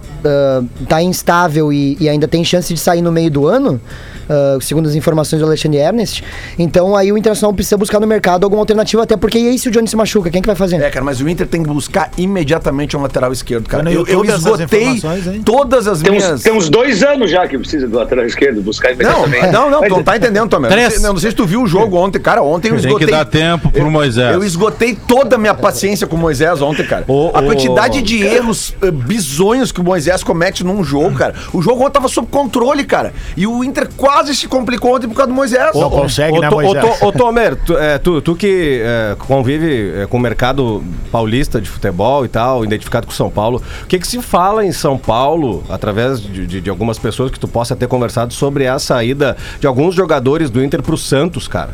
[0.82, 3.80] está instável e, e ainda tem chance de sair no meio do ano,
[4.28, 6.22] ah, segundo as informações do Alexandre Ernest,
[6.58, 9.68] Então aí o Internacional precisa buscar no mercado alguma alternativa, até porque e aí se
[9.68, 10.76] o Johnny se machuca, quem que vai fazer?
[10.80, 13.90] É, cara, mas o Inter tem que buscar imediatamente um lateral esquerdo, cara.
[13.90, 15.00] Eu, eu essas esgotei
[15.44, 16.30] todas as Tem minhas.
[16.32, 19.52] uns, tem uns dois anos já que precisa do lateral esquerdo, buscar Não, imediatamente.
[19.52, 20.70] não, não, Mas- tu não tá entendendo, Tomer.
[20.70, 22.42] Não sei, não sei se tu viu o jogo ontem, cara.
[22.42, 23.06] Ontem eu Tem esgotei.
[23.06, 24.34] que dar tempo pro Moisés.
[24.34, 27.04] Eu esgotei toda a minha paciência com o Moisés ontem, cara.
[27.08, 27.44] Ô, a ô.
[27.44, 31.34] quantidade de erros eh, bizonhos que o Moisés comete num jogo, cara.
[31.52, 33.12] O jogo ontem tava sob controle, cara.
[33.36, 35.70] E o Inter quase se complicou ontem por causa do Moisés.
[35.74, 36.98] Não consegue, Ô, né, ô, Moisés?
[36.98, 41.60] To- ô, Tomer, tu, é, tu, tu que é, convive é, com o mercado paulista
[41.60, 44.96] de futebol e tal, identificado com São Paulo, o que, que se fala em São
[44.98, 49.36] Paulo, através de, de- de algumas pessoas que tu possa ter conversado sobre a saída
[49.60, 51.70] de alguns jogadores do Inter pro Santos, cara?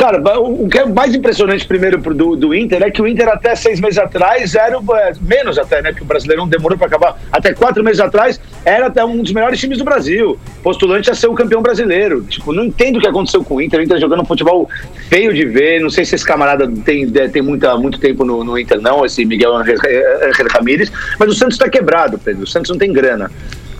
[0.00, 3.54] Cara, o que é mais impressionante primeiro do, do Inter é que o Inter até
[3.54, 7.20] seis meses atrás era, o- é, menos até, né, que o Brasileirão demorou para acabar,
[7.30, 11.26] até quatro meses atrás era até um dos melhores times do Brasil, postulante a ser
[11.26, 12.22] o campeão brasileiro.
[12.22, 14.70] Tipo, não entendo o que aconteceu com o Inter, o Inter jogando um futebol
[15.10, 18.58] feio de ver, não sei se esse camarada tem, tem muita, muito tempo no, no
[18.58, 22.70] Inter não, esse Miguel Angel Angel Ramírez, mas o Santos tá quebrado, Pedro, o Santos
[22.70, 23.30] não tem grana.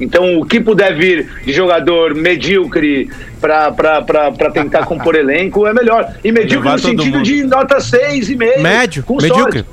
[0.01, 3.09] Então, o que puder vir de jogador medíocre
[3.41, 6.15] para tentar compor elenco é melhor.
[6.25, 7.23] E medíocre Levar no sentido mundo.
[7.25, 8.61] de nota 6,5.
[8.63, 9.65] Médio, com medíocre.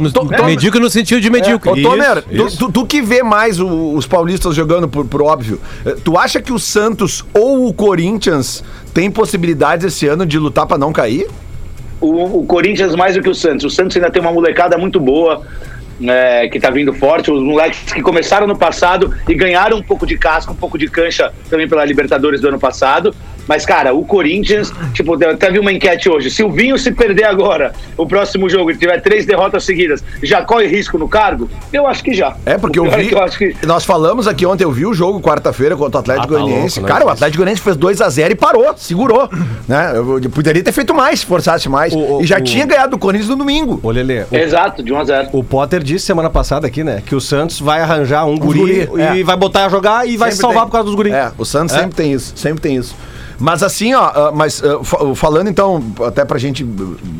[0.00, 1.70] No- to- to- medíocre no sentido de medíocre.
[1.70, 2.58] Ô, Tomer, Isso, tu, isso.
[2.58, 6.40] tu- tu que vê mais o- os paulistas jogando por, por óbvio, eh, tu acha
[6.42, 11.26] que o Santos ou o Corinthians tem possibilidades esse ano de lutar pra não cair?
[12.00, 13.64] o, o Corinthians mais do que o Santos.
[13.64, 15.42] O Santos ainda tem uma molecada muito boa.
[16.06, 20.06] É, que tá vindo forte, os moleques que começaram no passado e ganharam um pouco
[20.06, 23.14] de casca, um pouco de cancha também pela Libertadores do ano passado.
[23.48, 26.30] Mas, cara, o Corinthians, tipo, até vi uma enquete hoje.
[26.30, 30.42] Se o Vinho se perder agora, o próximo jogo, ele tiver três derrotas seguidas, já
[30.44, 31.48] corre risco no cargo?
[31.72, 32.36] Eu acho que já.
[32.44, 33.08] É, porque O eu é vi.
[33.08, 36.00] que eu acho que Nós falamos aqui ontem, eu vi o jogo quarta-feira contra o
[36.00, 36.78] Atlético Ah, tá Goianiense.
[36.80, 36.98] louco, né?
[36.98, 39.28] Cara, o Atlético Goianiense fez 2x0 e parou, segurou.
[39.66, 39.92] né?
[39.94, 41.92] Eu, poderia ter feito mais, se forçasse mais.
[41.94, 43.80] O- o- e já o- tinha ganhado do Corinthians no domingo.
[43.82, 47.02] Ô, Lelê, o, Exato, de 1 a 0 o Potter disse semana passada aqui, né,
[47.04, 49.24] que o Santos vai arranjar um guri, guri, e é.
[49.24, 50.66] vai botar a jogar e vai se Sempre salvar tem.
[50.70, 51.12] por causa dos guris.
[51.12, 51.80] É, o Santos É.
[51.80, 52.94] sempre tem isso, sempre tem isso.
[53.40, 56.64] Mas assim, ó, ah, mas ah, fa- falando então, até pra gente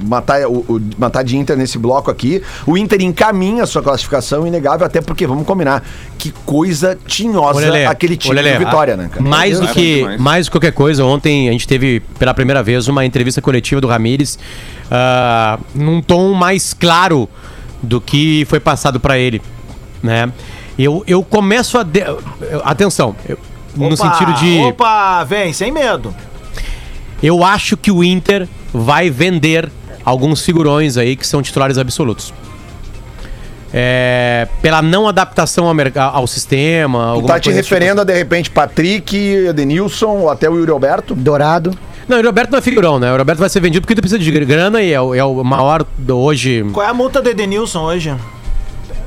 [0.04, 4.84] matar, o, matar de Inter nesse bloco aqui, o Inter encaminha a sua classificação inegável,
[4.84, 5.84] até porque, vamos combinar,
[6.18, 9.22] que coisa tinhosa aquele time Lelê, do Vitória, né, cara?
[9.22, 12.88] Mais do que mais do que qualquer coisa, ontem a gente teve pela primeira vez
[12.88, 14.38] uma entrevista coletiva do Ramires
[14.90, 17.28] ah, num tom mais claro
[17.80, 19.40] do que foi passado pra ele,
[20.02, 20.32] né?
[20.76, 22.02] Eu, eu começo a de-
[22.64, 23.38] atenção, eu-
[23.78, 26.14] no Opa, sentido de Opa, vem, sem medo.
[27.22, 29.70] eu acho que o Inter vai vender
[30.04, 32.32] alguns figurões aí que são titulares absolutos.
[33.72, 35.74] É, pela não adaptação ao,
[36.14, 37.14] ao sistema.
[37.16, 37.74] Tu tá te coisa desse tipo.
[37.74, 41.14] referendo a, de repente, Patrick, Edenilson ou até o Yuri Alberto?
[41.14, 41.76] Dourado.
[42.08, 43.12] Não, o Roberto não é figurão, né?
[43.12, 45.44] O Roberto vai ser vendido porque ele precisa de grana e é o, é o
[45.44, 46.64] maior do hoje.
[46.72, 48.14] Qual é a multa do Edenilson hoje?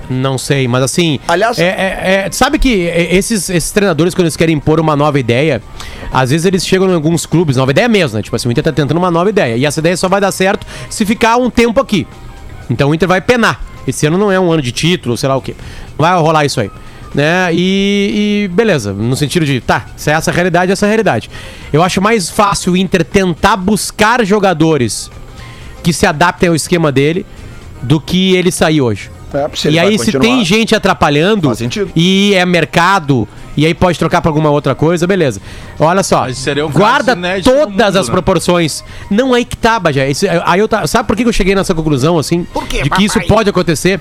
[0.09, 1.19] Não sei, mas assim.
[1.27, 4.95] Aliás- é- é- é- sabe que é, esses, esses treinadores, quando eles querem impor uma
[4.95, 5.61] nova ideia,
[6.11, 8.23] às vezes eles chegam em alguns clubes, nova ideia mesmo, né?
[8.23, 9.55] Tipo assim, o Inter tá tentando uma nova ideia.
[9.55, 12.05] E essa ideia só vai dar certo se ficar um tempo aqui.
[12.69, 13.61] Então o Inter vai penar.
[13.87, 15.55] Esse ano não é um ano de título, sei lá o quê.
[15.97, 16.69] Vai rolar isso aí.
[17.13, 17.49] Né?
[17.53, 20.89] E, e beleza, no sentido de, tá, se é essa a realidade, essa é a
[20.89, 21.29] realidade.
[21.73, 25.11] Eu acho mais fácil o Inter tentar buscar jogadores
[25.83, 27.25] que se adaptem ao esquema dele
[27.81, 29.09] do que ele sair hoje.
[29.33, 31.49] É, e aí, se tem gente atrapalhando
[31.95, 35.41] e é mercado, e aí pode trocar pra alguma outra coisa, beleza.
[35.79, 38.11] Olha só, um guarda todas mundo, as né?
[38.11, 38.83] proporções.
[39.09, 40.09] Não é aí que tá, Bajé.
[40.09, 42.45] Esse- aí eu tá- sabe por que eu cheguei nessa conclusão, assim?
[42.83, 43.99] de que isso pode acontecer?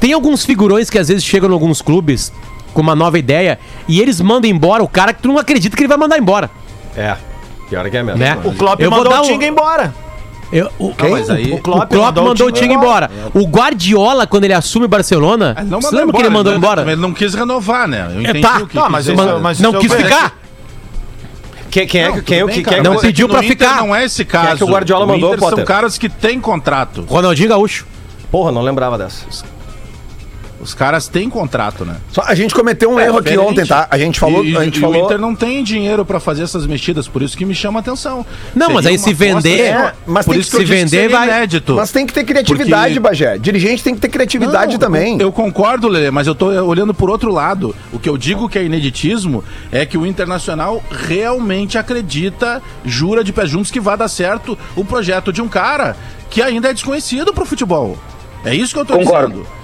[0.00, 2.32] Tem alguns figurões que às vezes chegam em alguns clubes
[2.74, 5.82] com uma nova ideia e eles mandam embora o cara que tu não acredita que
[5.82, 6.50] ele vai mandar embora,
[6.96, 7.16] É.
[7.68, 8.18] Pior que é mesmo.
[8.18, 8.36] né?
[8.44, 9.94] O Klopp Eu vou mandou dar o um- Tinga embora.
[10.52, 13.10] Eu, o, Não, mas aí- o Klopp, mandou, o time embora.
[13.32, 16.52] O Guardiola, quando ele assume o Barcelona, Ele não você mandou lembra que ele mandou
[16.52, 16.82] não- embora?
[16.82, 18.06] Ele não quis renovar, né?
[18.14, 18.58] Eu É, entendi tá.
[18.58, 19.06] o que Tá, quis mas
[19.40, 20.38] mas não isso quis ficar?
[21.70, 23.06] Quem, quem é que Tudo quem, é o bem, que cara, quem, não mas é
[23.06, 23.76] pediu pra Inter ficar.
[23.78, 24.48] Não é esse caso.
[24.52, 25.64] é que o Guardiola mandou, Inter são Potter?
[25.64, 27.06] caras que têm contrato.
[27.08, 27.86] Ronaldinho Gaúcho.
[28.30, 29.24] Porra, não lembrava dessa.
[30.62, 31.96] Os caras têm contrato, né?
[32.12, 33.50] Só, a gente cometeu um erro aqui diferente.
[33.50, 33.88] ontem, tá?
[33.90, 34.44] A gente falou.
[34.44, 35.02] E, a gente e falou...
[35.02, 37.82] o Inter não tem dinheiro pra fazer essas mexidas, por isso que me chama a
[37.82, 38.24] atenção.
[38.54, 39.60] Não, mas aí se vender-.
[39.60, 41.74] É, mas por tem isso que eu se vender, seria vai- inédito.
[41.74, 43.38] Mas tem que ter criatividade, Porque- Bagé.
[43.38, 45.20] Dirigente tem que ter criatividade Não, também.
[45.20, 47.74] Eu concordo, Lele, mas eu tô olhando por outro lado.
[47.92, 53.32] O que eu digo que é ineditismo é que o Internacional realmente acredita, jura de
[53.32, 55.96] pé juntos que vai dar certo o projeto de um cara
[56.30, 57.98] que ainda é desconhecido pro futebol.
[58.44, 59.28] É isso que eu tô Concordo.
[59.40, 59.61] dizendo.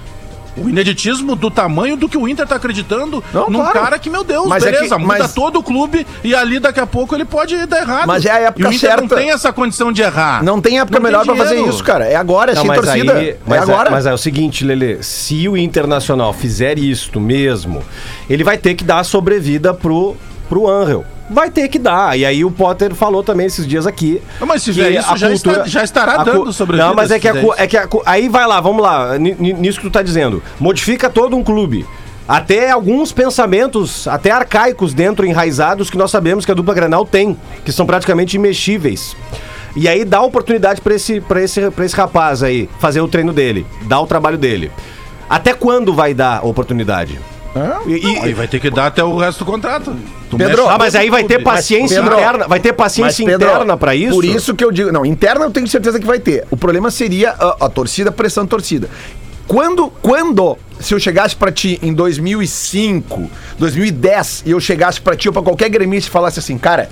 [0.57, 3.79] O ineditismo do tamanho do que o Inter tá acreditando Não, num claro.
[3.79, 6.59] cara que, meu Deus, Mas é beleza, que- muda mas- todo o clube e ali
[6.59, 8.07] daqui a pouco ele pode dar errado.
[8.07, 9.15] Mas é a época e o Inter não certa.
[9.15, 10.43] tem essa condição de errar.
[10.43, 12.05] Não tem época Não tem melhor pra fazer isso, cara.
[12.05, 13.13] É agora, é Não, sem mas torcida.
[13.13, 13.89] aí, é mas, agora.
[13.89, 17.81] É, mas é o seguinte, Lele, se o Internacional fizer isto mesmo,
[18.29, 20.15] ele vai ter que dar a sobrevida pro,
[20.47, 21.05] pro Angel.
[21.29, 22.17] Vai ter que dar.
[22.17, 24.21] E aí o Potter falou também esses dias aqui.
[24.39, 27.11] Não, mas se fizer isso, a já está- já estará a dando sobrevida Não, mas
[27.11, 29.87] é que, a, é que a aí vai lá, vamos lá, ni- ni- nisso que
[29.87, 30.41] tu tá dizendo.
[30.59, 31.85] Modifica todo um clube.
[32.27, 37.35] Até alguns pensamentos, até arcaicos dentro, enraizados, que nós sabemos que a dupla Granal tem,
[37.65, 39.15] que são praticamente imexíveis.
[39.75, 43.33] E aí dá oportunidade pra esse, pra esse, pra esse rapaz aí fazer o treino
[43.33, 44.71] dele, dar o trabalho dele.
[45.29, 47.19] Até quando vai dar oportunidade?
[47.87, 49.95] E- e- Aí vai ter que dar até o resto do contrato.
[50.29, 53.49] Tu Pedro, ah, mas aí vai ter paciência Pedro, interna, vai ter paciência Mas, Pedro,
[53.53, 54.13] interna pra isso?
[54.13, 54.91] Por isso que eu digo.
[54.91, 56.45] Não, interna eu tenho certeza que vai ter.
[56.51, 58.89] O problema seria a, a torcida, a pressão da torcida.
[59.47, 65.27] Quando, quando, se eu chegasse pra ti em 2005, 2010, e eu chegasse pra ti
[65.27, 66.87] ou pra qualquer gremista e falasse assim, cara.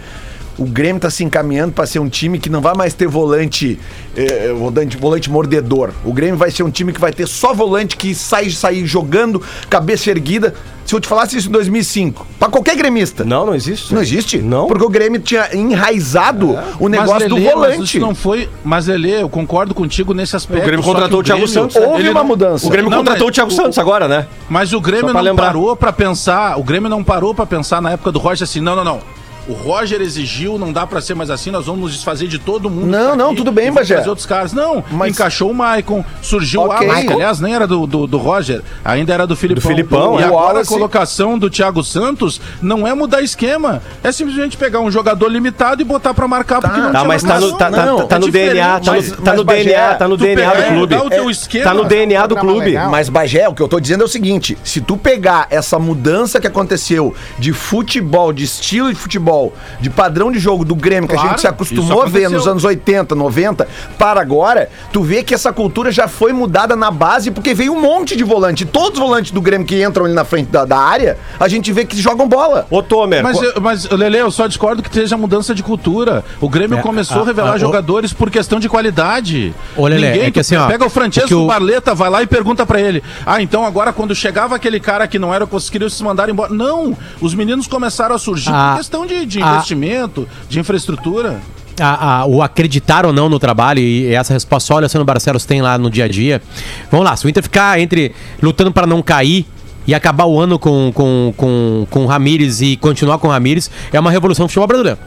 [0.57, 3.77] O Grêmio tá se encaminhando pra ser um time que não vai mais ter volante,
[4.15, 5.91] eh, volante, volante mordedor.
[6.03, 9.41] O Grêmio vai ser um time que vai ter só volante que sai sair jogando,
[9.69, 10.55] cabeça erguida.
[10.83, 13.93] Se eu te falasse isso em 2005, pra qualquer gremista, Não, não existe.
[13.93, 14.37] não existe?
[14.39, 14.67] Não.
[14.67, 17.83] Porque o Grêmio tinha enraizado o negócio Mas, Lelê, do Mas volante.
[17.83, 18.49] isso não foi.
[18.63, 20.61] Mas, Lelê, eu concordo contigo nesse aspecto.
[20.63, 21.85] O Grêmio contratou o Thiago Grêmio- Santos, né?
[21.85, 22.65] Houve ele uma não- mudança.
[22.65, 24.27] O Grêmio Não, contratou mas o Thiago o- Santos agora, né?
[24.49, 25.47] Mas o Grêmio não lembrar.
[25.47, 26.57] parou pra pensar.
[26.57, 28.99] O Grêmio não parou pra pensar na época do Roger assim: não, não, não.
[29.47, 32.69] O Roger exigiu, não dá pra ser mais assim, nós vamos nos desfazer de todo
[32.69, 32.87] mundo.
[32.87, 33.99] Não, tá não, aqui tudo bem, Bagé.
[34.07, 34.51] outros caras.
[34.53, 36.87] Não, Mas- encaixou o Maicon, surgiu Ok.
[36.87, 39.61] o Alan, que aliás nem era do, do, do Roger, ainda era do Filipão.
[39.61, 40.25] Do Filipão, e é.
[40.25, 44.91] Agora Wallace- a colocação do Thiago Santos não é mudar esquema, é simplesmente pegar um
[44.91, 47.85] jogador limitado e botar pra marcar porque não Tá, tinha mas tá no, tá, tá-
[47.85, 49.21] Não, tá é no DNA, tá no, diferente.
[49.23, 50.75] tá no Mas, DNA, Bagé, tá no DNA do clube.
[50.77, 51.63] mudar o teu É, esquema.
[51.63, 52.65] Tá no DNA do clube.
[52.65, 52.89] legal.
[52.89, 56.39] Mas, Bagé, o que eu tô dizendo é o seguinte: se tu pegar essa mudança
[56.41, 59.36] que aconteceu de futebol, de estilo de futebol,
[59.79, 62.47] de padrão de jogo do Grêmio, que a Claro, gente se acostumou a ver nos
[62.47, 67.31] anos 80, 90, para agora, tu vê que essa cultura já foi mudada na base,
[67.31, 68.65] porque veio um monte de volante.
[68.65, 71.71] Todos os volantes do Grêmio que entram ali na frente da, da área, a gente
[71.71, 72.65] vê que jogam bola.
[72.69, 76.23] Ô, Tomer, Mas, eu- mas, Lele, eu só discordo que seja mudança de cultura.
[76.41, 79.53] O Grêmio É, começou a- a revelar a- o- jogadores por questão de qualidade.
[79.75, 82.27] Ô, Lelê, é que assim, ó, pega o Francesco o o- Barleta, vai lá e
[82.27, 86.01] pergunta pra ele: Ah, então agora quando chegava aquele cara que não era, conseguiram se
[86.03, 86.53] mandar embora.
[86.53, 91.39] Não, os meninos começaram a surgir A- por questão de, de a- investimento, de infraestrutura.
[91.79, 95.45] a- a- o acreditar ou não no trabalho, e essa resposta só o Alessandro Barcelos
[95.45, 96.41] tem lá no dia a dia.
[96.89, 99.45] Vamos lá, se o Inter ficar entre lutando para não cair
[99.85, 103.69] e acabar o ano com, com, com, com o Ramires e continuar com o Ramires,
[103.93, 104.97] é uma revolução do futebol brasileiro.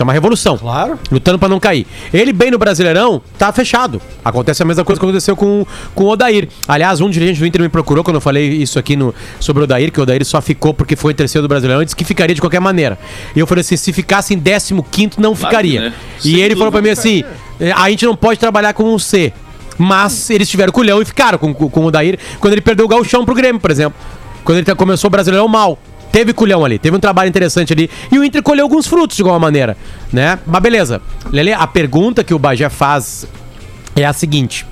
[0.00, 0.56] Isso é uma revolução.
[0.56, 0.98] Claro.
[1.12, 1.86] Lutando pra não cair.
[2.10, 4.00] Ele bem no Brasileirão, tá fechado.
[4.24, 6.48] Acontece a mesma coisa que aconteceu com, com o Odair.
[6.66, 9.64] Aliás, um dirigente do Inter me procurou quando eu falei isso aqui no, sobre o
[9.64, 12.34] Odair, que o Odair só ficou porque foi terceiro do Brasileirão e disse que ficaria
[12.34, 12.98] de qualquer maneira.
[13.36, 15.80] E eu falei assim, se ficasse em 15 não ficaria.
[15.82, 15.92] né?
[16.20, 17.22] E Sem ele falou pra mim assim,
[17.60, 19.34] "É, a gente não pode trabalhar com um C.
[19.76, 23.22] Mas eles tiveram culhão e ficaram com, com, o Odair quando ele perdeu o gauchão
[23.26, 24.00] pro Grêmio, por exemplo.
[24.44, 25.78] Quando ele tá- começou o Brasileirão mal.
[26.12, 27.88] Teve culhão ali, teve um trabalho interessante ali.
[28.10, 29.76] E o Inter colheu alguns frutos de alguma maneira,
[30.12, 30.38] né?
[30.46, 31.00] Mas beleza.
[31.30, 33.26] Lele, a pergunta que o Bagé faz
[33.94, 34.66] é a seguinte.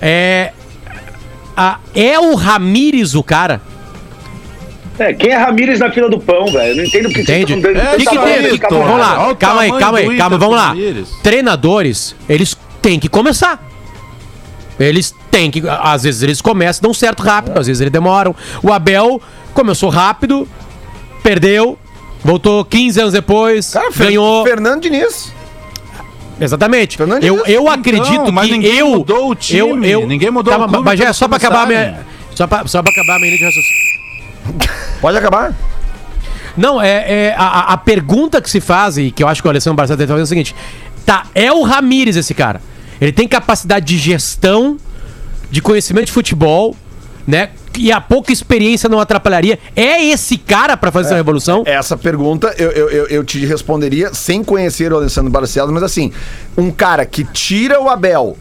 [0.00, 0.52] É...
[1.56, 3.60] a- é o Ramires o cara?
[4.98, 6.72] É, quem é Ramires na fila do pão, velho?
[6.72, 7.54] Eu não entendo porque Entende?
[7.56, 8.66] vocês estão É, O que, que.
[8.68, 10.68] Vamos Olha lá, o calma aí, calma aí, Inter calma, vamos lá.
[10.68, 11.08] Ramires.
[11.22, 13.66] Treinadores, eles têm que começar.
[14.78, 15.62] Eles têm que.
[15.68, 18.34] Às vezes eles começam, dão certo rápido, às vezes eles demoram.
[18.62, 19.20] O Abel
[19.54, 20.46] começou rápido,
[21.22, 21.78] perdeu,
[22.24, 24.44] voltou 15 anos depois, Cara, ganhou.
[24.44, 25.32] Fernando Diniz.
[26.40, 26.96] Exatamente.
[26.96, 27.48] Fernando Eu, Diniz.
[27.50, 28.88] eu acredito Então, mas que ninguém eu.
[28.90, 29.58] mudou o time,
[29.90, 31.62] eu, eu, ninguém mudou tá, o mas- clube Mas já é só pra eles acabar
[31.64, 32.06] a minha.
[32.34, 34.80] Só pra, só pra acabar a minha linha de raciocínio.
[35.00, 35.54] Pode acabar?
[36.56, 39.48] Não, é, é a, a- a pergunta que se faz, e que eu acho que
[39.48, 40.54] o Alessandro Barcelos deve fazer é o seguinte:
[41.04, 42.60] tá, é o Ramires esse cara.
[43.00, 44.76] Ele tem capacidade de gestão,
[45.50, 46.74] de conhecimento de futebol,
[47.26, 47.50] né?
[47.78, 49.58] E a pouca experiência não atrapalharia.
[49.74, 51.62] É esse cara pra fazer essa revolução?
[51.66, 56.12] Essa pergunta eu, eu, eu, te responderia sem conhecer o Alessandro Barcelos, mas assim,
[56.56, 58.36] um cara que tira o Abel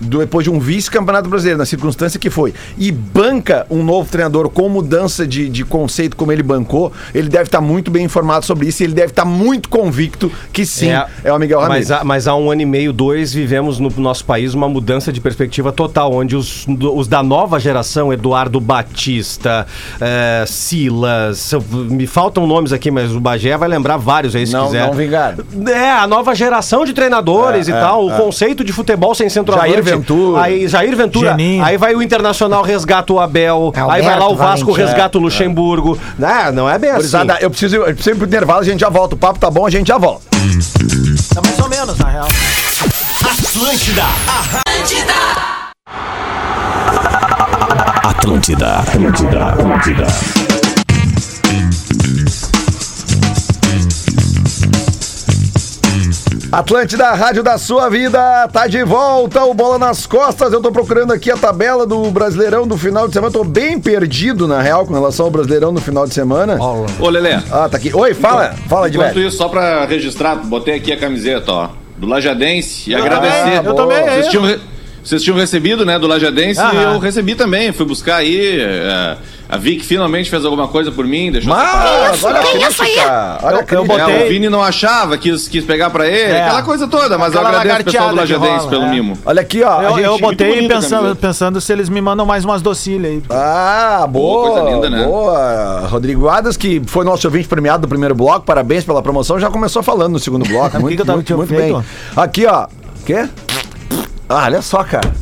[0.00, 4.68] depois de um vice-campeonato brasileiro, na circunstância que foi, e banca um novo treinador com
[4.68, 8.82] mudança de, de conceito como ele bancou, ele deve estar muito bem informado sobre isso
[8.82, 11.88] e ele deve estar muito convicto que sim, é, o Miguel Ramírez.
[11.88, 15.12] Mas há, mas há um ano e meio, dois, vivemos no nosso país uma mudança
[15.12, 19.66] de perspectiva total, onde os, os da nova geração, Eduardo Batista,
[20.00, 21.52] eh, Silas,
[21.90, 24.86] me faltam nomes aqui, mas o Bagé vai lembrar vários aí se não, quiser.
[24.86, 25.44] não vingaram.
[25.68, 28.16] É, a nova geração de treinadores É, e é, tal, o é.
[28.16, 29.83] conceito de futebol sem centroavante.
[29.84, 30.42] Jair Ventura.
[30.42, 31.30] Aí Jair Ventura.
[31.30, 31.64] Geninho.
[31.64, 33.72] Aí vai o Internacional resgata o Abel.
[33.74, 34.86] Alberto, aí vai lá o Vasco Valentim.
[34.86, 35.98] resgata o Luxemburgo.
[36.18, 36.98] Não, não é bem assim.
[37.00, 39.14] Gurizada, eu preciso, eu preciso ir pro intervalo, a gente já volta.
[39.14, 40.24] O papo tá bom, a gente já volta.
[41.34, 42.28] Tá mais ou menos, na real.
[43.24, 44.04] Atlântida,
[48.04, 49.46] Atlântida, Atlântida.
[49.46, 50.06] Atlântida,
[56.58, 60.52] a rádio da sua vida, tá de volta, o Bola nas Costas.
[60.52, 63.32] Eu tô procurando aqui a tabela do Brasileirão do final de semana.
[63.32, 66.56] Tô bem perdido, na real, com relação ao Brasileirão do final de semana.
[67.00, 67.42] Ô, Lelé.
[67.50, 67.92] Ah, tá aqui.
[67.92, 68.54] Oi, fala.
[68.68, 69.26] Fala de Enquanto velho.
[69.26, 73.60] isso, só pra registrar, botei aqui a camiseta, ó, do Lajadense e agradecer.
[73.66, 74.10] eu também, é.
[74.14, 74.60] Vocês tinham, re-
[75.02, 76.92] vocês tinham recebido, né, do Lajadense e Aham.
[76.94, 77.72] eu recebi também.
[77.72, 78.60] Fui buscar aí.
[78.60, 79.16] é,
[79.54, 82.82] a Vic finalmente fez alguma coisa por mim, deixou Mas, olha a Quem é essa
[82.82, 82.90] aí?
[82.90, 83.38] crítica.
[83.42, 86.32] Olha a Eu- eu botei- É, o Vini não achava, quis, quis pegar pra ele,
[86.32, 86.42] É.
[86.42, 88.90] aquela coisa toda, mas Aquela eu agradeço o pessoal do Lajadense pelo é.
[88.90, 89.18] mimo.
[89.24, 89.82] Olha aqui, ó.
[89.82, 93.22] Eu, gente- eu botei muito pensando, pensando se eles me mandam mais umas docilhas aí.
[93.30, 95.04] Ah, boa, coisa linda, né?
[95.04, 95.86] boa.
[95.88, 99.82] Rodrigo Adas, que foi nosso ouvinte premiado do primeiro bloco, parabéns pela promoção, já começou
[99.82, 100.80] falando no segundo bloco.
[100.80, 101.74] Muito, muito, muito feito?
[101.76, 101.84] bem.
[102.16, 102.66] Aqui, ó.
[103.06, 103.28] Quê?
[104.28, 105.12] Ah, olha só, cara.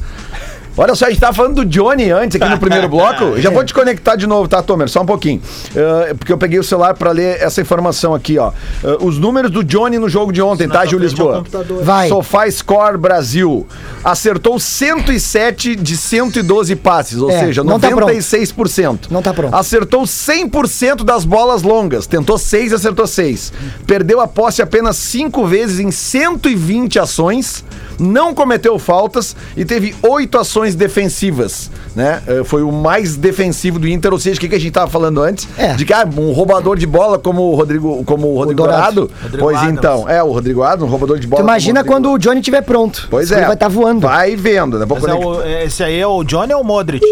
[0.76, 3.38] Olha só, a gente tava falando do Johnny antes aqui no primeiro bloco.
[3.40, 4.88] Já vou te conectar de novo, tá, Tomer?
[4.88, 5.40] Só um pouquinho.
[5.74, 8.52] Eh, porque eu peguei o celular pra ler essa informação aqui, ó.
[8.82, 11.44] Eh, os números do Johnny no jogo de ontem, tá, Gil Lisboa?
[11.82, 12.08] Vai.
[12.08, 13.66] Sofá Score Brasil.
[14.02, 18.10] Acertou 107 de 112 passes, ou É, seja, não tá pronto.
[18.12, 19.10] 96%.
[19.10, 19.54] Não tá pronto.
[19.54, 22.06] Acertou 100% das bolas longas.
[22.06, 23.52] Tentou 6 e acertou 6.
[23.86, 27.64] Perdeu a posse apenas 5 vezes em 120 ações.
[27.98, 31.70] Não cometeu faltas e teve 8 ações defensivas.
[31.94, 32.22] Né?
[32.26, 34.12] Eh, Foi o mais defensivo do Inter.
[34.12, 35.46] Ou seja, o que, que a gente tava falando antes?
[35.58, 35.74] É.
[35.74, 39.10] De que ah, um roubador de bola como o Rodrigo, como o Rodrigo Dourado.
[39.10, 39.38] Dourado.
[39.38, 39.72] Pois Adams.
[39.78, 41.42] então, é, o Rodrigo Adams, um roubador de Tu bola.
[41.42, 43.08] imagina como o quando Rodrigo- o Johnny estiver pronto.
[43.10, 43.44] Pois Ele é.
[43.44, 44.00] vai estar voando.
[44.00, 44.84] Vai vendo, né?
[44.84, 45.16] É conectar.
[45.16, 47.04] o- esse aí é o Johnny ou o Modric?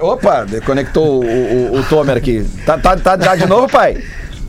[0.00, 2.44] Opa, conectou o, o, o Tomer aqui.
[2.64, 3.98] Tá, tá, tá, tá de novo, pai?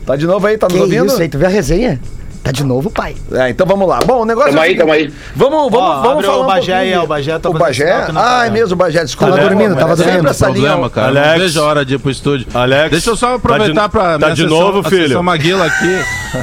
[0.06, 0.56] Tá de novo aí?
[0.56, 1.06] Tá nos Que ouvindo?
[1.06, 2.00] isso aí, tu viu a resenha?
[2.46, 3.16] Tá de novo, pai.
[3.32, 3.98] É, então vamos lá.
[4.06, 5.12] Bom, o negócio Tamo é aí, tamo aí.
[5.34, 6.76] Vamos, vamos, Ó, vamos falar o um Bagé pouquinho.
[6.76, 7.92] aí, ó, o Bagé tá O Bagé?
[8.02, 9.34] tá Ah, é mesmo, o Bagé, desculpa.
[9.34, 10.28] Tava dormindo, tava dormindo.
[10.28, 10.60] essa linha.
[10.68, 11.08] problema, cara.
[11.08, 11.26] Alex.
[11.32, 12.46] Não vejo a hora de ir pro estúdio.
[12.54, 14.18] Alex, Deixa eu só aproveitar tá de- pra.
[14.20, 15.08] tá de sessão- novo, filho?
[15.08, 15.98] sessão Maguila aqui,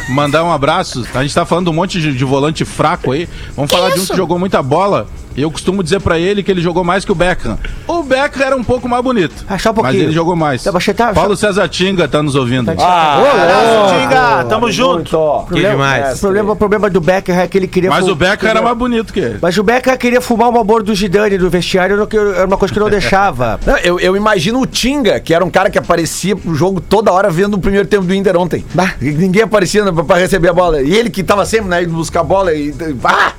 [0.10, 1.08] mandar um abraço.
[1.16, 3.30] A gente tá falando um monte de, de volante fraco aí.
[3.56, 5.08] Vamos falar de um que jogou muita bola.
[5.36, 7.58] E eu costumo dizer pra ele que ele jogou mais que o Beckham.
[7.88, 9.34] O Beckham era um pouco mais bonito.
[9.50, 10.04] Ah, só um Mas pouquinho.
[10.04, 10.64] ele jogou mais.
[10.64, 12.70] Tá, mas tá- Paulo César Tinga tá nos ouvindo.
[12.70, 15.46] Abraço, Tinga, tamo junto.
[15.52, 16.18] Que demais.
[16.18, 17.90] O problema, o problema do Becker é que ele queria.
[17.90, 19.40] Mas fu- o Beckham era queria- mais bonito que ele.
[19.42, 22.80] Mas o Becker queria fumar uma borda do Zidane do vestiário, era uma coisa que
[22.80, 23.60] não deixava.
[23.66, 27.12] Não, eu, eu imagino o Tinga, que era um cara que aparecia pro jogo toda
[27.12, 28.64] hora vendo o primeiro tempo do Inter ontem.
[28.74, 28.94] Bah.
[29.02, 30.82] Ninguém aparecia né, pra, receber a bola.
[30.82, 32.74] E ele que tava sempre né, indo buscar a bola e.
[33.04, 33.34] Ah!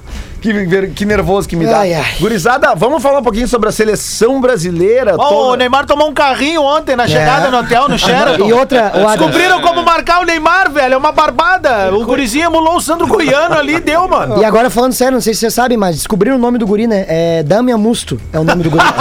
[0.45, 1.79] Que, que nervoso que me dá.
[1.79, 2.05] Ai, ai.
[2.21, 5.15] Gurizada, vamos falar um pouquinho sobre a seleção brasileira.
[5.17, 8.47] Ó, Toda- o Neymar tomou um carrinho ontem na chegada no hotel, no Sheraton.
[8.47, 8.91] E outra.
[8.91, 10.93] Descobriram como marcar o Neymar, velho.
[10.93, 11.91] É uma barbada.
[11.95, 14.39] O gurizinho emulou o Sandro Goiano ali e deu, mano.
[14.39, 16.87] E agora falando sério, não sei se vocês sabem, mas descobriram o nome do guri,
[16.87, 17.07] né?
[17.09, 18.85] É Damian Musto, é o nome do guri.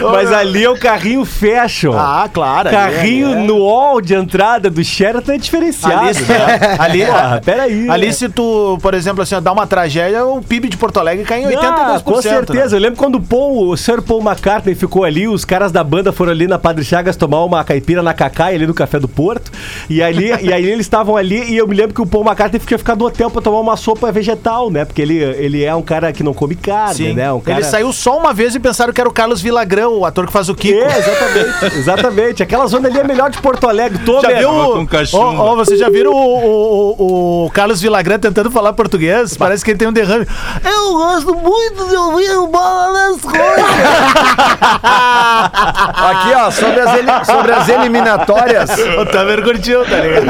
[0.00, 0.10] No.
[0.12, 1.92] Mas ali é o carrinho fashion.
[1.96, 2.68] Ah, claro.
[2.68, 6.06] ali- carrinho ali é- no hall de entrada do Sheraton é diferenciado.
[6.06, 6.76] Ali, né?
[6.78, 7.89] ali, Porra, peraí.
[7.92, 8.12] Ali né?
[8.12, 11.42] se tu, por exemplo, assim, ó, dá uma tragédia, o PIB de Porto Alegre cai
[11.42, 11.58] em 82%.
[11.62, 12.70] Ah, com certeza.
[12.70, 12.76] né?
[12.76, 16.12] Eu lembro quando o Paul, o Sir Paul McCartney ficou ali, os caras da banda
[16.12, 19.50] foram ali na Padre Chagas tomar uma caipira na Cacai, ali no Café do Porto.
[19.88, 22.60] E, ali, e aí eles estavam ali e eu me lembro que o Paul McCartney
[22.60, 24.84] tinha ficado no hotel pra tomar uma sopa vegetal, né?
[24.84, 27.12] Porque ele, ele é um cara que não come carne, Sim.
[27.14, 27.32] né?
[27.32, 27.58] Um cara...
[27.58, 30.32] Ele saiu só uma vez e pensaram que era o Carlos Vilagrão, o ator que
[30.32, 30.78] faz o Kiko.
[30.78, 31.76] É, exatamente.
[31.78, 32.42] exatamente.
[32.42, 33.98] Aquela zona ali é melhor de Porto Alegre.
[34.04, 34.50] Tô, Já velho.
[34.50, 35.24] viu com cachumba.
[35.42, 39.36] Ó, ó, Você já viram o, o, o- o Carlos Villagrán tentando falar português?
[39.36, 40.26] Parece que ele tem um derrame.
[40.64, 43.40] Eu gosto muito de ouvir o bola nas coisas.
[44.82, 48.70] Aqui, ó, sobre as, eli- sobre as eliminatórias.
[49.00, 50.26] o Tamer curtiu, tá ligado?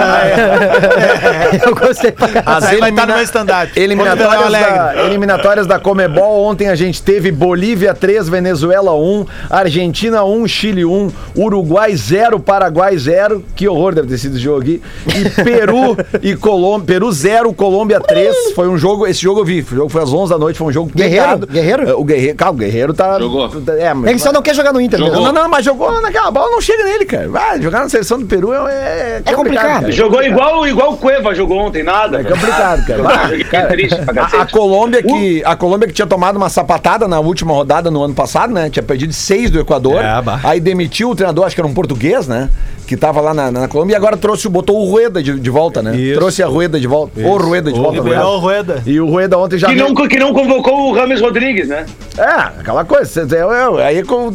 [1.66, 2.56] Eu gostei pra caralho.
[2.58, 3.72] As Aí vai estar elimina- no meu stand-up.
[3.80, 6.44] Eliminatórias da, eliminatórias da Comebol.
[6.44, 12.96] Ontem a gente teve Bolívia 3, Venezuela 1, Argentina 1, Chile 1, Uruguai 0, Paraguai
[12.96, 13.44] 0.
[13.54, 14.82] Que horror deve ter sido esse jogo aqui.
[15.06, 16.86] E Peru e Colômbia.
[16.86, 18.52] Peru 0, Colômbia 3.
[18.54, 19.06] Foi um jogo.
[19.06, 19.60] Esse jogo eu vi.
[19.60, 20.58] O jogo foi às 11 da noite.
[20.58, 21.24] Foi um jogo Guerreiro?
[21.24, 21.46] pegado.
[21.46, 21.88] Guerreiro?
[21.90, 22.36] É, O Guerreiro.
[22.36, 23.18] Calma, o Guerreiro tá.
[23.18, 23.50] Jogou.
[23.78, 25.14] É, mas- Ele só não quer jogar no Inter, Jogou.
[25.14, 25.32] mesmo.
[25.32, 27.28] não, não, mas jogou naquela bola, não chega nele, cara.
[27.28, 29.80] Vai, jogar na seleção do Peru é, É complicado.
[29.80, 29.92] cara.
[29.92, 32.20] Jogou igual, igual o Cueva jogou ontem, nada.
[32.20, 33.02] É complicado, cara.
[33.08, 34.52] Ah, joguei triste pra A, a cacete.
[34.52, 38.52] Colômbia que a Colômbia que tinha tomado uma sapatada na última rodada no ano passado,
[38.52, 38.68] né?
[38.70, 39.96] Tinha perdido seis do Equador.
[40.02, 40.40] É, bah.
[40.44, 42.48] aí demitiu o treinador, acho que era um português, né?
[42.86, 45.80] Que tava lá na, na Colômbia e agora trouxe, botou o Rueda de, de volta,
[45.80, 45.94] né?
[45.96, 46.18] Isso.
[46.18, 47.19] Trouxe a Rueda de volta.
[47.24, 48.38] O Rueda de volta no Liberou o.
[48.38, 48.82] Rueda.
[48.86, 49.68] E o Rueda ontem já.
[49.68, 51.86] Que não, que não convocou o Rames Rodrigues, né?
[52.18, 53.20] É, aquela coisa.
[53.30, 54.32] eu- eu- Aí com.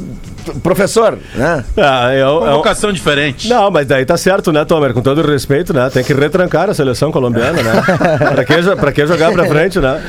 [0.62, 1.64] Professor, né?
[1.76, 3.50] Ah, eu, eu- Convocação diferente.
[3.50, 4.94] Não, mas daí tá certo, né, Tomer?
[4.94, 5.90] Com todo respeito, né?
[5.92, 7.82] Tem que retrancar a seleção colombiana, né?
[8.32, 10.00] pra, que, pra que jogar pra frente, né?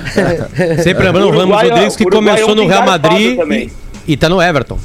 [0.82, 3.72] Sempre lembrando o Ramos Rodrigues que Uruguai começou no ontem Real garfado Madrid
[4.06, 4.78] e, e tá no Everton.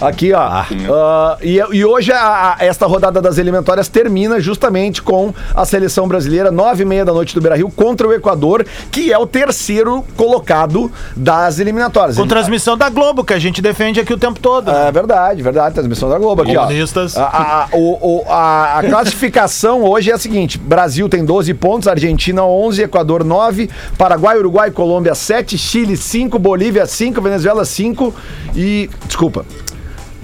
[0.00, 0.40] Aqui, ó.
[0.40, 6.08] Ah, e, e hoje a- a- esta rodada das eliminatórias termina justamente com a seleção
[6.08, 9.26] brasileira, nove e meia da noite do Beira Rio, contra o Equador, que é o
[9.26, 12.16] terceiro colocado das eliminatórias.
[12.16, 14.70] Com transmissão da Globo, que a gente defende aqui o tempo todo.
[14.70, 15.74] É verdade, verdade.
[15.74, 16.62] Transmissão da Globo aqui, ó.
[16.62, 17.16] Comunistas.
[17.16, 21.86] A, a- o- o- a- a classificação hoje é a seguinte: Brasil tem 12 pontos,
[21.86, 28.12] Argentina 11, Equador 9, Paraguai, Uruguai, Colômbia 7, Chile 5, Bolívia 5, Venezuela 5
[28.56, 28.90] e.
[29.06, 29.44] Desculpa.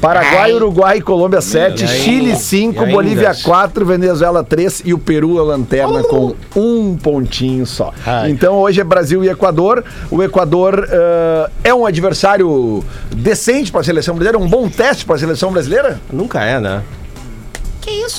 [0.01, 2.93] Paraguai, Uruguai, Colômbia 7, Chile 5, e ainda?
[2.93, 7.93] Bolívia 4, Venezuela 3 e o Peru a lanterna com um pontinho só.
[8.29, 9.85] Então hoje é Brasil e Equador.
[10.11, 15.17] O Equador eh, é um adversário decente para a seleção brasileira, um bom teste para
[15.17, 16.01] a seleção brasileira?
[16.13, 16.83] Nunca é, né?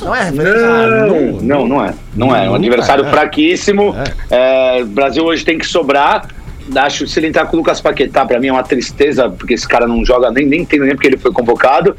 [0.06, 0.32] Não é?
[0.32, 1.94] Não, não, não é.
[2.16, 2.50] Não é.
[2.50, 3.96] Um adversário fraquíssimo.
[4.30, 6.28] É, o Brasil hoje tem que sobrar.
[6.76, 9.54] Acho que se ele entrar com o Lucas Paquetá, pra mim é uma tristeza, porque
[9.54, 11.96] esse cara não joga, nem, nem entendo nem porque ele foi convocado.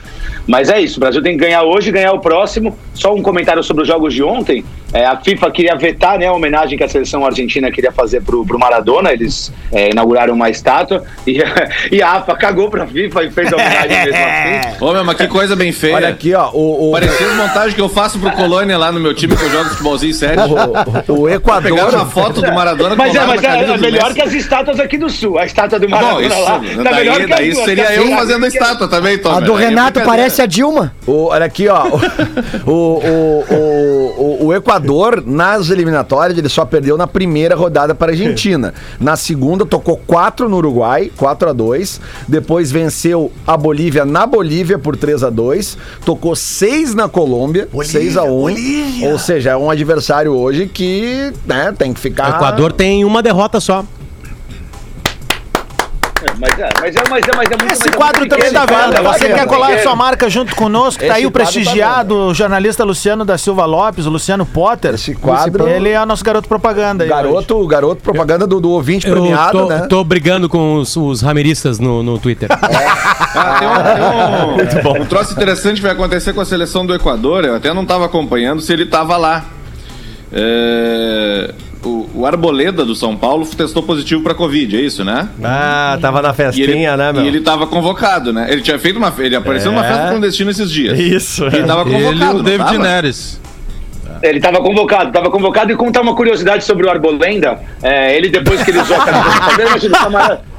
[0.46, 2.76] Mas é isso, o Brasil tem que ganhar hoje e ganhar o próximo.
[2.94, 4.64] Só um comentário sobre os jogos de ontem.
[4.92, 8.44] É, a FIFA queria vetar né, a homenagem que a seleção argentina queria fazer pro,
[8.44, 9.12] pro Maradona.
[9.12, 11.38] Eles é, inauguraram uma estátua e,
[11.92, 14.84] e a AFA cagou pra FIFA e fez a homenagem mesmo assim.
[14.84, 15.94] Ô, meu, mas que coisa bem feia.
[15.94, 16.50] Olha aqui, ó.
[16.52, 19.50] O, o, Parecendo montagem que eu faço pro Colônia lá no meu time que eu
[19.50, 20.42] jogo futebolzinho sério.
[20.42, 21.94] o, o Pegaram Equador.
[21.94, 25.08] uma foto do Maradona Mas é, mas é, é melhor que as estátuas aqui do
[25.08, 25.38] Sul.
[25.38, 26.60] A estátua do Bom, Maradona isso, lá.
[26.84, 29.18] Tá melhor daí, que as daí duas, seria que eu as- fazendo a estátua também,
[29.18, 29.30] Tom.
[29.30, 30.94] A do Renato parece a Dilma.
[31.06, 31.86] O, olha aqui, ó.
[32.66, 38.10] O, o, o, o, o Equador, nas eliminatórias, ele só perdeu na primeira rodada para
[38.10, 38.74] a Argentina.
[38.98, 44.78] Na segunda, tocou 4 no Uruguai, 4 a 2 Depois venceu a Bolívia na Bolívia
[44.78, 49.70] por 3 a 2 Tocou 6 na Colômbia, 6 a 1 Ou seja, é um
[49.70, 52.32] adversário hoje que né, tem que ficar.
[52.32, 53.84] O Equador tem uma derrota só.
[56.38, 58.48] Mas é, mas é, mas é, mas é muito Esse mas é quadro muito também
[58.50, 58.92] pequeno, tá vendo.
[58.94, 59.82] cara, Você quer colar pequeno.
[59.82, 61.04] sua marca junto conosco?
[61.04, 64.94] Tá aí o tá prestigiado jornalista Luciano da Silva Lopes, o Luciano Potter.
[64.94, 67.10] Esse quadro- Ele é o nosso garoto propaganda aí.
[67.10, 67.22] hoje.
[67.22, 69.86] Garoto, garoto propaganda do, do ouvinte Eu premiado, tô, né?
[69.88, 72.48] tô brigando com os, os ramiristas no, no Twitter.
[73.32, 77.44] Ah, tem um, tem um, um troço interessante vai acontecer com a seleção do Equador.
[77.44, 79.44] Eu até não estava acompanhando se ele estava lá.
[80.32, 81.52] É,
[81.84, 85.28] o, o Arboleda do São Paulo testou positivo para Covid, é isso, né?
[85.42, 87.22] Ah, tava na E ele, festinha, né, meu?
[87.24, 88.46] e ele estava convocado, né?
[88.50, 89.12] Ele tinha feito uma.
[89.18, 89.88] Ele apareceu numa É.
[89.88, 90.98] festa clandestina esses dias.
[90.98, 91.44] Isso.
[91.46, 92.10] Ele estava convocado.
[92.12, 92.78] Ele e o não David tava?
[92.78, 93.40] Neres.
[94.22, 97.58] Ele tava convocado, tava convocado e contar uma curiosidade sobre o Arbolenda.
[97.82, 99.82] É, ele depois que ele usou a camisa do Palmeiras,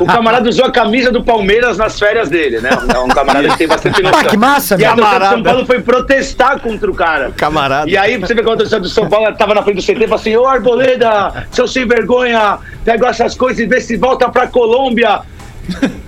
[0.00, 2.70] o camarada, usou a camisa do Palmeiras nas férias dele, né?
[2.94, 4.22] É um camarada que tem bastante noção.
[4.22, 5.26] Pá, que massa, E a torcida camarada.
[5.26, 7.30] do São Paulo foi protestar contra o cara.
[7.36, 7.88] Camarada.
[7.90, 9.92] E aí, você ver quando a torcida do São Paulo tava na frente do CT
[9.92, 14.28] e falou assim: Ô Arboleda, seu sem vergonha, pega essas coisas e vê se volta
[14.28, 15.20] pra Colômbia.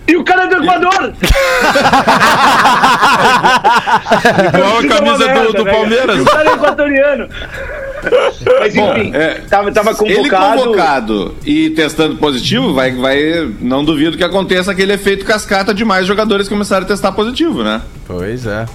[0.07, 1.13] E o cara é do Equador!
[4.55, 5.65] Igual a Isso é camisa do, merda, do?
[5.65, 6.17] Palmeiras.
[6.17, 7.29] E o cara é equatoriano.
[8.61, 10.63] Mas enfim, é, tava, tava Ele convocado.
[10.63, 13.51] convocado e testando positivo, vai, vai.
[13.61, 17.83] Não duvido que aconteça aquele efeito cascata de mais jogadores começarem a testar positivo, né?
[18.07, 18.67] Pois é.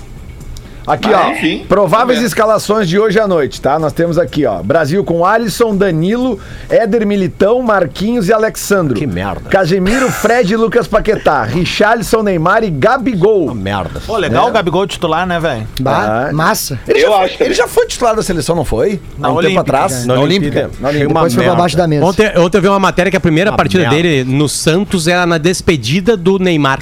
[0.89, 1.29] Aqui, Mas, ó.
[1.31, 2.25] enfim, prováveis ver.
[2.25, 3.77] escalações de hoje à noite, tá?
[3.77, 4.63] Nós temos aqui, ó.
[4.63, 8.95] Brasil com Alisson, Danilo, Éder Militão, Marquinhos e Alexandro.
[8.95, 9.49] Que merda.
[9.49, 11.43] Casemiro, Fred e Lucas Paquetá.
[11.49, 13.53] Richarlison, Neymar e Gabigol.
[13.53, 14.01] Merda.
[14.05, 15.67] Pô, legal o Gabigol titular, né, velho?
[15.79, 16.33] Bah, Ah.
[16.33, 16.79] massa.
[16.87, 18.99] Ele, Eu já, acho foi, ele já foi titular da seleção, não foi?
[19.17, 20.05] Na Há um Olímpica, tempo atrás.
[20.07, 20.59] Na Na Olímpica.
[20.61, 20.81] Olímpica.
[20.81, 21.07] Na Olímpica.
[21.13, 22.05] Depois foi pra baixo da mesa.
[22.05, 23.95] Ontem, ontem eu vi uma matéria que a primeira Uma partida merda.
[23.95, 26.79] dele no Santos era na despedida do Neymar.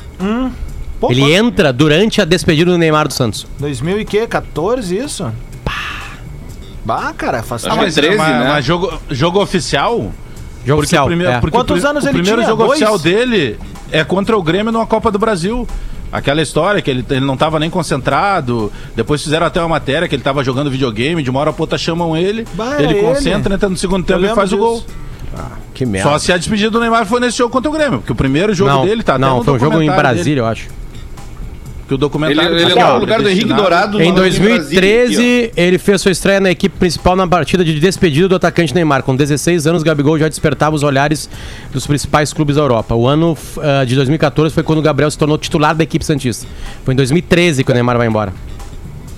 [1.00, 3.46] Pô, Ele entra durante a despedida do Neymar do Santos.
[3.60, 4.26] 2000 e quê?
[4.28, 5.32] 14 isso?
[6.84, 8.48] Bah, cara, faz é 13, mas, né?
[8.48, 9.92] mas jogo, jogo oficial?
[10.00, 10.12] Jogo
[10.64, 11.04] Porque oficial.
[11.06, 11.40] o primeiro, é.
[11.40, 12.48] porque Quantos o, pri- anos o ele primeiro tinha?
[12.50, 12.72] jogo Dois?
[12.82, 13.60] oficial dele
[13.92, 15.68] é contra o Grêmio numa Copa do Brasil.
[16.12, 18.72] Aquela história que ele, ele não estava nem concentrado.
[18.96, 21.22] Depois fizeram até uma matéria que ele estava jogando videogame.
[21.22, 22.46] De uma hora pra outra chamam ele.
[22.54, 23.56] Bah, ele é concentra, ele.
[23.56, 24.76] entra no segundo tempo e faz o gol.
[24.76, 24.88] disso.
[25.74, 26.10] Que merda.
[26.10, 28.00] Só se a despedida do Neymar foi nesse jogo contra o Grêmio.
[28.00, 30.24] Porque o primeiro jogo não, dele tá até não no foi um jogo em Brasília,
[30.24, 30.68] dele, eu acho.
[31.88, 34.02] Que o Ele, documentário ele tá entrou lá, no lugar do Henrique destinado- Dourado.
[34.02, 37.80] Em no- Brasília, 2013, aqui, ele fez sua estreia na equipe principal na partida de
[37.80, 39.04] despedida do atacante Neymar.
[39.04, 41.30] Com 16 anos, Gabigol já despertava os olhares
[41.72, 42.94] dos principais clubes da Europa.
[42.96, 46.46] O ano ah, de 2014 foi quando o Gabriel se tornou titular da equipe Santista.
[46.84, 48.34] Foi em 2013 que o Neymar vai embora.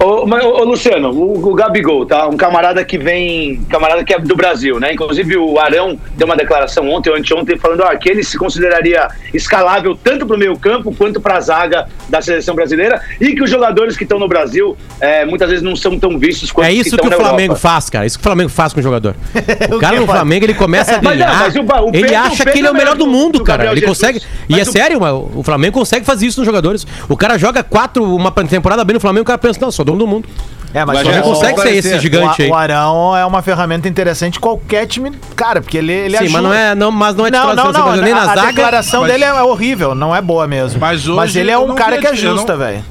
[0.02, 2.26] Ô, mas, ô, Luciano, o, o Gabigol, tá?
[2.28, 3.62] Um camarada que vem.
[3.70, 4.94] Camarada que é do Brasil, né?
[4.94, 9.10] Inclusive o Arão deu uma declaração ontem ou anteontem falando ó, que ele se consideraria
[9.34, 13.50] escalável tanto para o meio-campo quanto para a zaga da seleção brasileira e que os
[13.50, 16.92] jogadores que estão no Brasil é, muitas vezes não são tão vistos quanto É isso
[16.92, 17.60] que estão o Flamengo Europa.
[17.60, 18.06] faz, cara.
[18.06, 19.16] Isso que o Flamengo faz com o jogador.
[19.70, 20.08] O cara que no?
[20.08, 21.40] Flamengo, ele começa a Mas não, ganhar.
[21.40, 23.44] mas o o ele Pedro- acha que ele é o melhor do do- mundo, do
[23.44, 23.64] cara.
[23.64, 23.98] Gabriel Ele Jesus.
[24.00, 24.20] consegue.
[24.48, 26.88] E Mas é o- sério, mano, o Flamengo consegue fazer isso nos jogadores.
[27.08, 30.00] O cara joga quatro, uma temporada bem no Flamengo, o cara pensa, não, sou dono
[30.00, 30.28] do mundo.
[30.72, 32.52] É, mas Mas o- consegue ser esse gigante o, aí.
[32.52, 36.54] o Arão é uma ferramenta interessante qualquer time, cara, porque ele, ele Sim, mas não
[36.54, 37.96] é, não, mas não é Não, não, não.
[37.96, 38.48] nem a, na a zaga.
[38.50, 40.80] declaração mas- dele é horrível, não é boa mesmo.
[40.80, 42.86] Mas hoje ele é um não cara que ajusta, não- velho.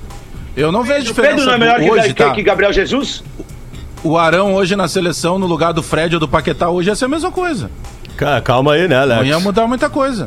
[0.57, 2.31] Eu não vejo O diferença Pedro não é melhor do- que, hoje, que, tá?
[2.33, 3.23] que Gabriel Jesus?
[4.03, 7.05] O Arão hoje na seleção, no lugar do Fred ou do Paquetá, hoje ia ser
[7.05, 7.71] a mesma coisa.
[8.17, 9.29] Ca- Calma aí, né, Não Alex?
[9.29, 10.27] ia mudar muita coisa.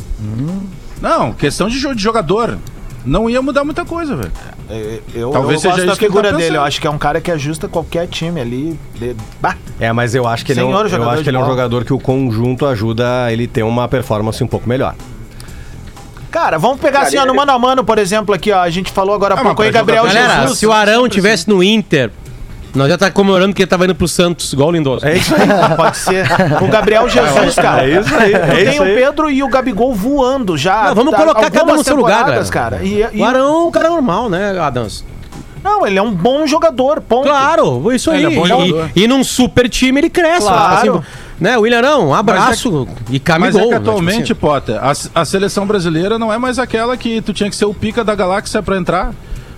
[1.02, 2.58] Não, questão de jogador.
[3.06, 4.32] Não ia mudar muita coisa, velho.
[5.14, 6.50] Eu, Talvez eu seja gosto da figura tá dele.
[6.50, 6.68] Eu pensando.
[6.68, 8.80] acho que é um cara que ajusta qualquer time ali.
[8.96, 9.16] De...
[9.42, 11.38] Bah, É, mas eu acho que ele é um, Senhor eu jogador acho que ele
[11.38, 14.94] é um jogador que o conjunto ajuda ele ter uma performance um pouco melhor.
[16.30, 18.60] Cara, vamos pegar assim, ó, no mano a mano, por exemplo, aqui, ó.
[18.62, 20.60] A gente falou agora há Ah, pouco aí, Gabriel jogador- Galera, Jesus.
[20.60, 22.10] se o Arão tivesse no Inter,
[22.74, 25.06] nós já tá comemorando que ele tava indo pro Santos, igual o Lindoso.
[25.06, 25.76] É isso aí.
[25.76, 26.26] Pode ser.
[26.62, 27.86] O Gabriel Jesus, cara.
[27.88, 28.96] É isso aí, é Tem isso o aí.
[28.96, 30.86] Pedro e o Gabigol voando já.
[30.86, 32.46] Não, vamos colocar cada um no seu lugar, galera.
[32.46, 32.80] cara.
[32.84, 35.04] E, e- O Arão é um cara normal, né, Adams?
[35.64, 37.28] Não, ele é um bom jogador, ponto.
[37.28, 38.26] Claro, isso aí.
[38.26, 38.30] É
[38.96, 40.48] e, e num super time ele cresce.
[40.48, 40.96] Claro.
[40.98, 41.06] Assim,
[41.40, 43.60] né, William Arão, um abraço e Mas camigol.
[43.62, 44.92] é que né, atualmente, tipo Potter, a,
[45.22, 48.16] a seleção brasileira não é mais aquela que tu tinha que ser o pica da
[48.16, 49.12] galáxia pra entrar.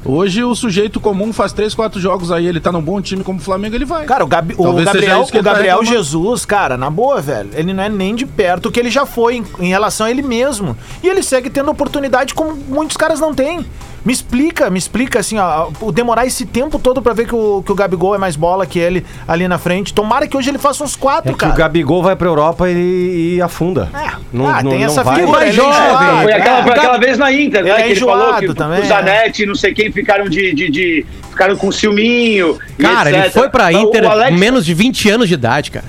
[0.05, 3.39] Hoje o sujeito comum faz três, quatro jogos aí, ele tá num bom time como
[3.39, 4.05] o Flamengo, ele vai.
[4.05, 5.83] Cara, o, Gabi- o Gabriel, o tá Gabriel.
[5.85, 9.05] Jesus, cara, na boa, velho, ele não é nem de perto o que ele já
[9.05, 10.75] foi em, em relação a ele mesmo.
[11.01, 13.65] E ele segue tendo oportunidade como muitos caras não têm.
[14.05, 17.63] Me explica, me explica assim, ó, o demorar esse tempo todo pra ver que o,
[17.65, 19.93] que o Gabigol é mais bola que ele ali na frente.
[19.93, 21.53] Tomara que hoje ele faça uns quatro, É que cara.
[21.53, 23.89] o Gabigol vai pra Europa e, e afunda.
[23.93, 24.07] É.
[24.45, 25.15] Ah, tem essa vai.
[25.21, 25.71] figura, ele é jovem.
[25.71, 26.21] enjoado.
[26.23, 26.35] Foi É.
[26.35, 27.79] aquela, foi aquela vez na Inter, Ele né?
[27.79, 30.53] é que ele falou enjoado que também, o Zanetti, não sei quem, ficaram de.
[30.53, 32.59] de, de- ficaram com ciúminho.
[32.77, 35.85] e Cara, ele foi pra Então, Inter com menos de 20 anos de idade, cara.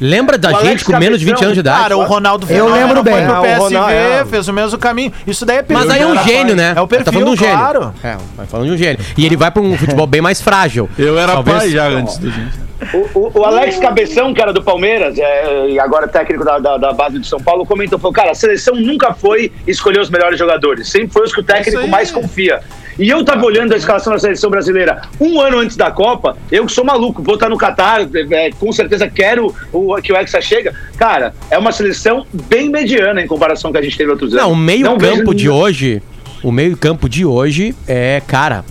[0.00, 1.82] Lembra da O Alex gente com menos de 20 Cabeção, anos de idade?
[1.82, 3.14] Cara, o Ronaldo Eu lembro bem.
[3.14, 4.24] foi pro Ah, o PSV, Ronaldo, é.
[4.24, 5.12] fez o mesmo caminho.
[5.26, 6.72] Isso daí é Mas aí é um perfil, gênio, né?
[6.76, 7.56] É o perfil, tá falando de um gênio.
[7.58, 7.94] claro.
[8.02, 8.98] É, vai falando de um gênio.
[9.16, 10.88] E ele vai pra um futebol bem mais frágil.
[10.98, 12.64] Eu era Talvez- pai já antes do gente.
[12.92, 16.92] O, o- o Alex Cabeção, cara do Palmeiras, é, e agora técnico da, da, da
[16.92, 20.90] base de São Paulo, comentou: falou, cara, a seleção nunca foi escolher os melhores jogadores,
[20.90, 22.60] sempre foi os que o Isso técnico mais confia.
[22.98, 26.64] E eu tava olhando a escalação da seleção brasileira um ano antes da Copa, eu
[26.66, 30.40] que sou maluco, vou estar no Catar, é, com certeza quero o, que o Hexa
[30.40, 30.74] chega.
[30.96, 34.44] Cara, é uma seleção bem mediana em comparação com que a gente teve outros anos.
[34.44, 36.02] Não, o meio Não campo vejo- de hoje,
[36.42, 38.64] o meio campo de hoje é, cara,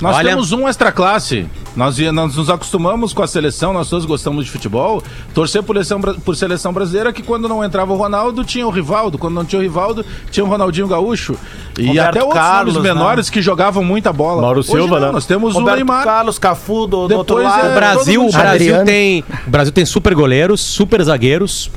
[0.00, 1.44] Nós Olha- temos um extra classe.
[1.76, 5.02] Nós, nós nos acostumamos com a seleção, nós todos gostamos de futebol.
[5.32, 9.16] Torcer por seleção, por seleção brasileira que quando não entrava o Ronaldo, tinha o Rivaldo.
[9.16, 11.36] Quando não tinha o Rivaldo, tinha o Ronaldinho Gaúcho.
[11.78, 12.94] E Roberto até outros Carlos, nomes né?
[12.94, 14.42] menores que jogavam muita bola.
[14.42, 15.12] Mauro Hoje Silva, não, né?
[15.12, 16.04] Nós temos o Roberto Neymar.
[16.04, 17.66] Carlos, Cafu do, do outro Depois lado.
[17.66, 18.84] é- O Brasil, o Brasil Adriano.
[18.84, 21.70] tem, o Brasil tem super goleiros, super zagueiros.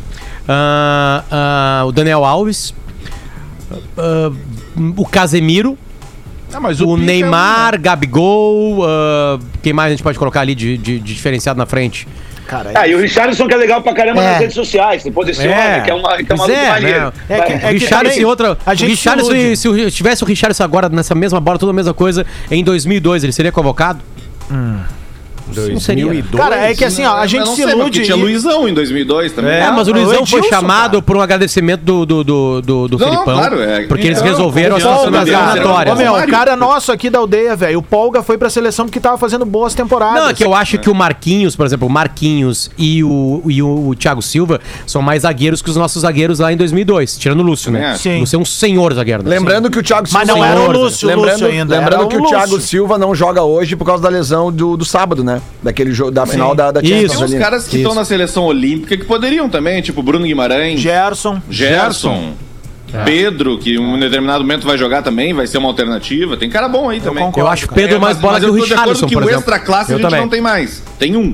[0.47, 2.73] Ah, ah, o Daniel Alves,
[3.97, 4.31] ah,
[4.97, 5.77] o Casemiro,
[6.55, 7.77] Ah, mas o, pica é um, Neymar, né?
[7.79, 8.83] Gabigol.
[8.85, 12.07] ah, quem mais a gente pode colocar ali de, de- de diferenciado na frente?
[12.47, 14.31] Cara, Ah, e o Richardson que é legal pra caramba É.
[14.31, 15.81] nas redes sociais, se posiciona, É.
[15.81, 17.11] que é uma, que é uma é, né?
[17.29, 18.57] É que- o é também e outra.
[18.65, 19.57] a o gente se Richarlison, ilude.
[19.57, 23.23] se o- tivesse o Richarlison agora nessa mesma bola, toda a mesma coisa, em 2002,
[23.23, 24.01] ele seria convocado?
[24.49, 25.02] Seria.
[25.47, 26.43] 2002.
[26.43, 28.03] Cara, é que assim, ó, a gente não se sei, ilude.
[28.03, 29.53] Tinha e- Luizão em 2002 também.
[29.53, 31.01] É, mas o Luizão foi Edilson, chamado cara.
[31.03, 33.35] por um agradecimento do, do, do, do, do Não, Filipão.
[33.35, 33.85] claro, é.
[33.87, 35.29] Porque eles Então, resolveram as situações.
[35.91, 37.79] Ô, meu, o cara nosso aqui da aldeia, velho.
[37.79, 40.21] O Polga foi pra seleção porque tava fazendo boas temporadas.
[40.21, 43.61] Não, é que eu acho que o Marquinhos, por exemplo, o Marquinhos e o, e
[43.61, 47.39] o, o Thiago Silva são mais zagueiros que os nossos zagueiros lá em 2002, tirando
[47.41, 47.91] o Lúcio, né?
[47.91, 47.95] É.
[47.95, 48.19] Sim.
[48.21, 49.23] Lúcio é um senhor zagueiro.
[49.23, 49.29] né?
[49.29, 52.25] Lembrando que o Thiago Mas não era o Lúcio, lembrando, Lúcio ainda, Lembrando que o
[52.25, 52.59] Thiago.
[52.59, 55.32] Silva não joga hoje por causa da lesão do, do sábado, né?
[55.61, 57.25] Daquele jogo da final da, da Champions Isso.
[57.25, 61.41] Tem uns caras que estão na seleção olímpica que poderiam também, tipo Bruno Guimarães, Gerson.
[61.49, 62.33] Gerson,
[63.05, 66.37] Pedro, que em um determinado momento vai jogar também, vai ser uma alternativa.
[66.37, 67.23] Tem cara bom aí também.
[67.23, 67.39] concordo.
[67.47, 68.89] Eu acho o Pedro É, mais mas- bola mas que o eu tô de acordo
[68.91, 69.39] Richarlison, que por o exemplo.
[69.39, 70.21] extra classe Eu a gente também.
[70.21, 70.83] não tem mais.
[70.99, 71.33] Tem um.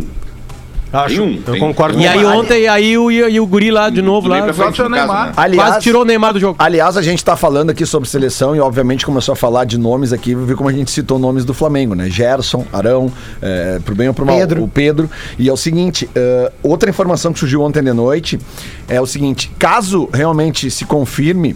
[0.91, 4.01] Acho, um, eu concordo E com aí ontem, aí o, e o guri lá de
[4.01, 5.27] novo lá, frente, no caso, Neymar.
[5.27, 5.33] né?
[5.37, 6.55] Aliás, quase tirou o Neymar do jogo.
[6.57, 10.11] Aliás, a gente tá falando aqui sobre seleção e, obviamente, começou a falar de nomes
[10.11, 12.09] aqui, viu como a gente citou nomes do Flamengo, né?
[12.09, 13.11] Gerson, Arão,
[13.41, 14.63] é, pro bem ou pro mal, Pedro.
[14.63, 15.09] o Pedro.
[15.37, 18.39] E é o seguinte: é, outra informação que surgiu ontem de noite
[18.87, 21.55] é o seguinte: caso realmente se confirme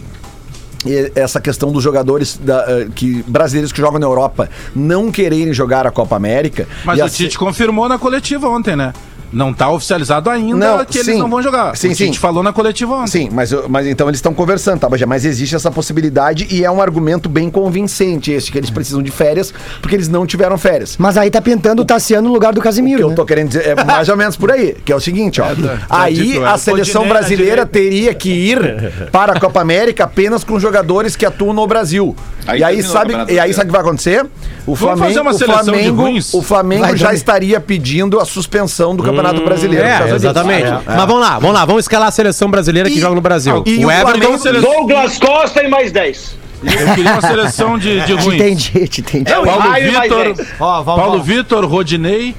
[0.86, 5.52] e- essa questão dos jogadores da, eh, que, brasileiros que jogam na Europa não quererem
[5.52, 6.68] jogar a Copa América.
[6.84, 8.92] Mas E o Tite confirmou na coletiva ontem, né?
[9.34, 11.18] Não tá oficializado ainda Não, que eles sim.
[11.18, 11.76] não vão jogar.
[11.76, 12.18] Sim, o Tite sim.
[12.20, 13.10] falou na coletiva ontem.
[13.10, 14.88] Sim, mas, mas então eles estão conversando, tá?
[15.06, 19.10] Mas existe essa possibilidade e é um argumento bem convincente esse, que eles precisam de
[19.10, 20.96] férias, porque eles não tiveram férias.
[20.98, 23.14] Mas aí tá pintando o Tassiano no lugar do O que Casimiro, eu né?
[23.14, 25.46] tô querendo dizer é mais ou menos por aí, que é o seguinte, ó.
[25.90, 26.54] aí titular.
[26.54, 31.52] a seleção brasileira teria que ir para a Copa América apenas com jogadores que atuam
[31.52, 32.14] no Brasil.
[32.46, 34.26] Aí e aí sabe, e aí sabe o que vai acontecer?
[34.66, 36.34] O fazer Flamengo, uma o Flamengo, ruins?
[36.34, 37.16] o Flamengo Vai já também.
[37.18, 39.82] estaria pedindo a suspensão do Campeonato Brasileiro.
[39.84, 40.26] por É, causa disso.
[40.26, 40.70] exatamente.
[40.86, 43.62] Mas vamos lá, vamos lá, vamos escalar a seleção brasileira que E- joga no Brasil.
[43.66, 44.38] e o o Everton.
[44.38, 46.36] Flamengo- Douglas Costa e mais 10.
[46.62, 48.40] Eu queria uma seleção de, de Te ruins.
[48.40, 49.30] entendi, te entendi.
[49.32, 50.48] É o Paulo Vitor, 10.
[50.58, 51.22] Ó, vamos, Paulo.
[51.22, 52.34] Vitor, Rodinei.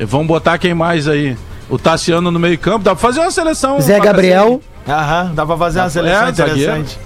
[0.00, 1.36] Vamos botar quem mais aí?
[1.70, 2.80] O Tassiano no meio campo.
[2.84, 3.80] Dá pra fazer uma seleção.
[3.80, 4.60] Zé Gabriel.
[4.88, 6.60] Aham, dá pra fazer uma seleção é, zagueiro.
[6.60, 6.98] interessante.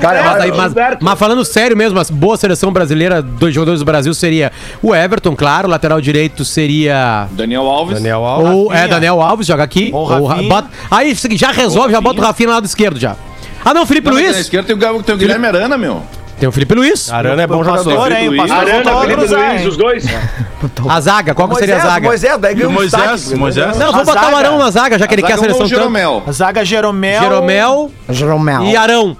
[0.00, 3.84] Cara, Mas, aí, mas- mas falando sério mesmo, a boa seleção brasileira, dois jogadores do
[3.86, 4.50] Brasil seria
[4.82, 7.26] o Everton, claro, lateral direito seria.
[7.32, 7.94] Daniel Alves.
[7.96, 8.52] Daniel Alves.
[8.52, 9.90] Ou é Daniel Alves, joga aqui.
[9.92, 13.16] Ou Ou bota- aí já resolve, já bota o Rafinha no lado esquerdo já.
[13.64, 14.40] Ah, não, Felipe Não, mas na Luiz.
[14.40, 16.02] esquerda tem o, tem o Guilherme Arana, meu.
[16.42, 17.08] Tem o Felipe Luiz.
[17.08, 17.84] Arana é bom jogador.
[17.94, 18.28] pastor, hein?
[18.28, 20.04] O pastor Arana, a Felipe Luiz, os dois.
[20.88, 22.08] A zaga, qual que seria a Moisés, zaga?
[22.08, 23.32] Moisés, daí ganhou o Moisés.
[23.32, 23.76] Moisés.
[23.78, 24.36] Não, vamos A botar o.
[24.36, 25.68] Arão na zaga, já que ele quer a zaga seleção.
[25.68, 26.22] Jeromel.
[26.26, 27.22] A zaga Jeromel.
[27.22, 28.64] Jeromel Jeromel.
[28.64, 29.16] e Arão.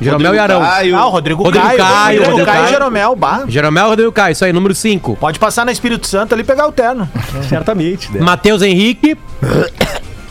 [0.00, 0.60] Jeromel e Arão.
[0.60, 0.96] Caio.
[0.96, 1.78] Ah, o Rodrigo, Rodrigo Caio.
[1.78, 2.68] Caio, Rodrigo, Caio e.
[2.70, 3.44] Jeromel, bah.
[3.46, 5.16] Jeromel e Rodrigo Caio, isso aí, número 5.
[5.16, 7.08] Pode passar na Espírito Santo ali e pegar o terno.
[7.48, 8.10] Certamente.
[8.12, 8.20] né?
[8.20, 9.16] Matheus Henrique,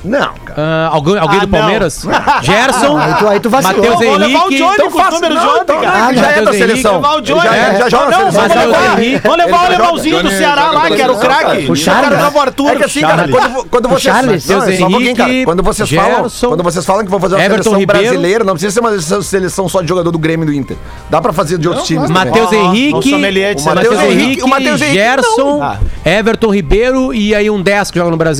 [0.07, 0.55] Não, cara.
[0.57, 1.59] ah, alguém, alguém Ah, do não.
[1.59, 2.05] Palmeiras?
[2.41, 3.77] Gerson, Aí tu, aí tu vacilou.
[3.77, 4.57] Matheus Vamos levar o Henrique.
[4.57, 6.09] Johnny Então com os números não, de ontem, então cara.
[6.09, 6.95] ele já é da Matheus Henrique, seleção.
[6.95, 7.39] levar o Johnny.
[7.39, 7.77] Ele já, É.
[7.77, 8.55] já joga Não, na vamos seleção.
[8.57, 9.21] Matheus levar, Henrique.
[9.27, 10.29] vamos levar o Ele alemãozinho joga.
[10.29, 11.43] do Ceará lá, joga que era o craque.
[11.43, 12.19] O cara Charles.
[12.23, 12.69] novo Arthur.
[12.71, 14.47] É que assim, cara, quando, quando vocês, Charles.
[14.47, 15.29] não, é só um Matheus pouquinho, cara.
[15.29, 18.03] Henrique, Quando vocês falam, Gerson, quando vocês falam que vão fazer uma Everton seleção Ribeiro.
[18.07, 20.77] brasileira, não precisa ser uma seleção- seleção só de jogador do Grêmio e do Inter.
[21.09, 22.07] Dá pra fazer de outros times.
[22.07, 22.25] também.
[22.25, 23.61] Matheus ó, Henrique, o sommelier de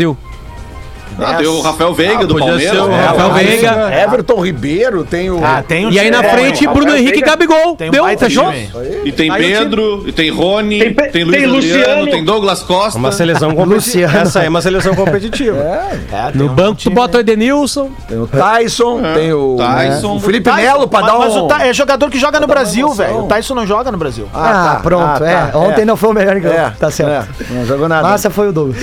[0.09, 0.17] o
[1.19, 2.69] Ah, tem o Rafael Veiga Ah, do Palmeiras.
[2.75, 3.05] ser o né?
[3.05, 3.91] Rafael Veiga.
[4.03, 5.43] Everton Ribeiro, tem o.
[5.43, 7.21] Ah, tem um E aí na frente, Bruno Henrique e.
[7.21, 7.75] Gabigol.
[7.75, 8.53] Tem Deu, baita fechou?
[9.03, 12.07] E tem o Pedro, e tem Rony, Tem tem, Luiz tem Luciano.
[12.11, 12.97] tem Douglas Costa.
[12.99, 14.05] Uma seleção competitiva.
[14.07, 14.17] Luciano.
[14.27, 15.57] Essa aí é uma seleção competitiva.
[16.11, 17.89] É, tem No um banco tu bota o Edenilson.
[18.07, 19.55] Tem o Tyson, tem o.
[19.57, 20.15] Tyson.
[20.15, 21.45] o Felipe Tyson, Melo pra mas, dar mas um.
[21.45, 23.23] o Ta- é jogador que joga no Brasil, velho.
[23.23, 24.27] O Tyson não joga no Brasil.
[24.33, 24.79] Ah, tá.
[24.81, 25.51] pronto, Ah, é.
[25.51, 25.85] tá, Ontem é.
[25.85, 26.55] não foi o melhor em campo.
[26.55, 27.27] É, tá certo.
[27.41, 28.07] é, não jogou nada.
[28.07, 28.77] Massa foi o Douglas.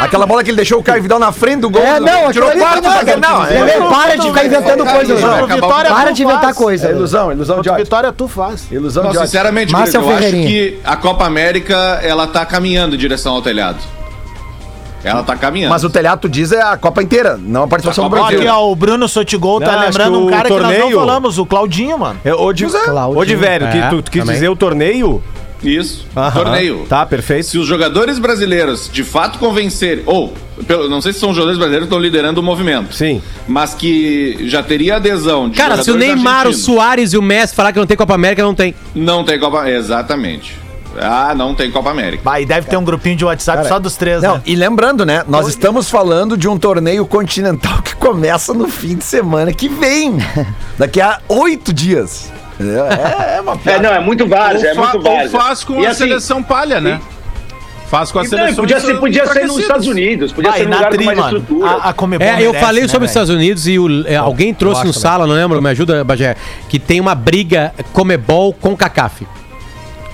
[0.00, 1.82] Aquela bola que ele deixou o Caio Vidal na frente do gol.
[1.82, 3.20] É, não, tirou quarto não, zagueiro.
[3.20, 5.44] Não, é, para de ficar inventando coisa, Cara, João.
[5.44, 6.88] acabar o Vitória Para de inventar coisa.
[6.88, 7.74] é ilusão, ilusão de o.
[7.76, 8.70] Vitória tu faz.
[8.70, 13.34] Ilusão de sinceramente, Márcio eu acho que a Copa América, ela tá caminhando em direção
[13.34, 13.78] ao telhado.
[15.02, 15.68] Ela tá caminhando.
[15.70, 18.38] Mas o telhado, tu diz, é a Copa inteira, não a participação do Brasil.
[18.38, 20.98] aqui, ó, o Bruno Sotigol tá Não, lembrando um o cara que nós não torneio-
[20.98, 22.18] falamos, o Claudinho, mano.
[22.24, 23.18] É, Ô, de, Claudinho.
[23.20, 24.34] ô, de velho, É, que tu, tu quis também.
[24.34, 25.22] dizer o torneio?
[25.64, 26.30] Isso, Aham.
[26.44, 26.86] torneio.
[26.88, 27.46] Tá, perfeito.
[27.46, 30.32] Se os jogadores brasileiros de fato convencerem, ou,
[30.66, 33.22] pelo, não sei se são os jogadores brasileiros que estão liderando o movimento, Sim.
[33.48, 36.52] mas que já teria adesão de Cara, se o Neymar, o.
[36.52, 38.74] Soares e o Messi falar que não tem Copa América, não tem.
[38.94, 40.62] Não tem Copa Exatamente.
[40.96, 42.22] Ah, não tem Copa América.
[42.24, 44.42] Bah, e deve ter um grupinho de WhatsApp só dos três, Não, né?
[44.46, 45.24] e lembrando, né?
[45.26, 50.18] Nós estamos falando de um torneio continental que começa no fim de semana que vem.
[50.78, 52.30] Daqui a oito dias.
[52.60, 53.82] É, é uma É, piada.
[53.82, 55.30] não, é muito várzea, é ou, muito ou várzea.
[55.40, 57.00] faz com E a assim, seleção palha, né?
[57.90, 59.58] Faz com a Então, seleção podia ser, podia ser nos.
[59.58, 61.38] Estados Unidos, podia Ah, ser e na tri, mais mano.
[61.38, 61.70] estrutura.
[61.70, 63.10] A, a Comebol É, eu merece, falei né, sobre os?
[63.10, 66.36] Estados Unidos e o- é, alguém trouxe no sala, não lembro, me ajuda, Bagé,
[66.68, 69.26] que tem uma briga Comebol com CACAF.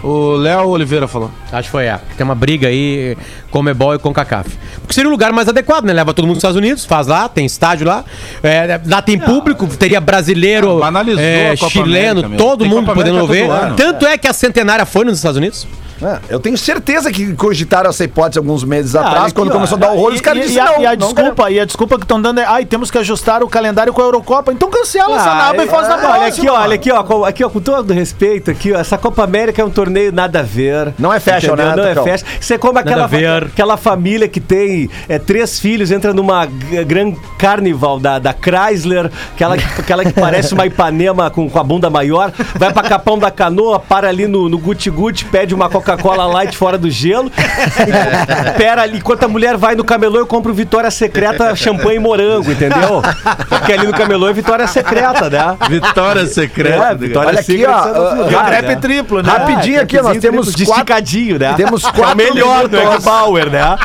[0.02, 1.30] O Léo Oliveira falou.
[1.52, 1.98] Acho que foi a.
[2.16, 3.16] Tem uma briga aí,
[3.50, 4.50] Comebol e com CACAF.
[4.80, 5.92] Porque seria o lugar mais adequado, né?
[5.92, 8.04] Leva todo mundo dos Estados Unidos, faz lá, tem estádio lá.
[8.42, 10.80] É, lá tem público, teria brasileiro,
[11.18, 13.46] é, chileno, América, todo Tem mundo podendo ver.
[13.76, 15.66] Tanto é que a centenária foi nos Estados Unidos.
[16.02, 19.76] É, eu tenho certeza que cogitaram essa hipótese alguns meses atrás, aqui, quando ó, começou
[19.76, 20.82] a dar horror, e- os caras disseram e não.
[20.82, 23.42] e a não desculpa, e a desculpa que estão dando é, ai, temos que ajustar
[23.42, 24.52] o calendário com a Eurocopa.
[24.52, 26.26] Então cancela essa naba e faz na Olha próxima.
[26.28, 29.22] aqui, ó, olha aqui, ó, com, aqui, ó, com todo respeito aqui, ó, essa Copa
[29.24, 30.94] América é um torneio nada a ver.
[30.98, 32.26] Não é fashion, né, Não é fashion.
[32.54, 33.08] É como aquela,
[33.46, 39.10] aquela família que tem é, três filhos, entra numa g- Grand Carnival da, da Chrysler,
[39.34, 43.18] aquela, que- aquela que parece uma Ipanema com, com a bunda maior, vai pra Capão
[43.18, 47.30] da Canoa, para ali no, no Guti Guti, pede uma Coca-Cola Light fora do gelo.
[48.50, 52.50] Espera ali, enquanto a mulher vai no camelô, eu compro Vitória Secreta champanhe e morango,
[52.52, 53.02] entendeu?
[53.48, 55.56] Porque ali no camelô é Vitória Secreta, né?
[55.68, 56.84] Vitória secreta.
[56.90, 58.76] É, Vitória Olha aqui, ó, é lugar, crepe né?
[58.76, 59.30] triplo, né?
[59.30, 61.54] Rapidinho aqui, nós temos de quatro, esticadinho, né?
[61.56, 62.76] Temos É o quatro melhor do.
[62.76, 63.76] Egg Bauer, né?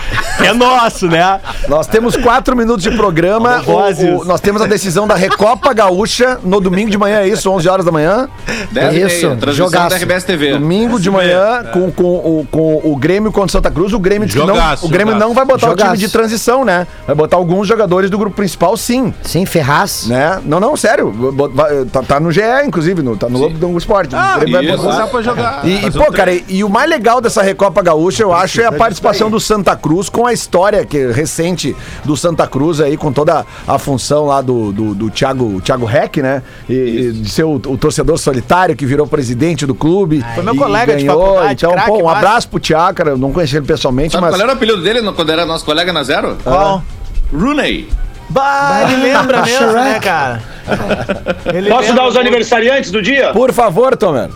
[0.44, 1.40] É nosso, né?
[1.68, 3.62] Nós temos quatro minutos de programa.
[3.66, 7.50] O- o- nós temos a decisão da Recopa Gaúcha no domingo de manhã, é isso?
[7.50, 8.28] 11 horas da manhã.
[8.72, 9.90] 10 e Isso, transmissão jogaço.
[9.90, 10.54] da RBS TV.
[10.54, 13.94] Domingo de manhã, com, com, o, com o Grêmio contra o Santa Cruz.
[13.94, 15.28] O Grêmio, diz que não, Jogaço, o Grêmio jogaço.
[15.28, 15.92] não vai botar o Jogaço.
[15.94, 16.86] time de transição, né?
[17.08, 19.14] Vai botar alguns jogadores do grupo principal, sim.
[19.24, 20.08] Sim, Ferraz.
[20.08, 20.40] Né?
[20.46, 21.12] Não, não, sério.
[21.12, 24.16] Vai- Tá, tá no GE, inclusive, no, tá no Lobo do Esporte.
[24.16, 24.84] Ah, O Grêmio vai isso.
[24.84, 25.66] botar- Dá pra jogar.
[25.66, 28.66] E, e, pô, cara, e, e o mais legal dessa Recopa Gaúcha, eu acho, é
[28.66, 33.12] a participação do Santa Cruz com a história que, recente do Santa Cruz aí, com
[33.12, 36.42] toda a função lá do, do, do Thiago, Thiago Reck, né?
[36.70, 40.24] E, e de ser o, o torcedor solitário que virou presidente do clube.
[40.34, 41.22] Foi meu colega de ganhou.
[41.36, 42.18] faculdade, Então, pô, um massa.
[42.18, 43.10] abraço pro Thiago, cara.
[43.12, 44.32] Eu não conheci ele pessoalmente, Sabe mas.
[44.36, 46.38] qual era o apelido dele quando era nosso colega na Zero?
[46.44, 46.84] Qual?
[47.34, 47.90] Rooney.
[48.30, 50.42] Bah, ele lembra mesmo, né, cara?
[51.54, 53.32] Ele Posso lembra dar os aniversariantes do dia?
[53.32, 54.30] Por favor, Tomer.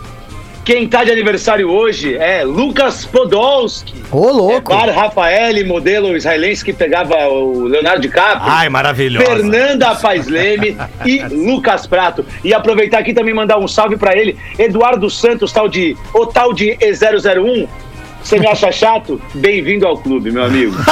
[0.64, 3.94] Quem tá de aniversário hoje é Lucas Podolski.
[4.12, 4.72] Ô, É louco.
[4.74, 8.42] Bar Rafael, modelo israelense que pegava o Leonardo DiCaprio.
[8.52, 9.24] Ai, maravilhosa.
[9.26, 12.24] Fernanda Paz Leme e Lucas Prato.
[12.44, 16.52] E aproveitar aqui também mandar um salve pra ele, Eduardo Santos, tal de o tal
[16.52, 17.66] de E001.
[18.22, 19.20] Você me acha chato?
[19.34, 20.76] Bem-vindo ao clube, meu amigo.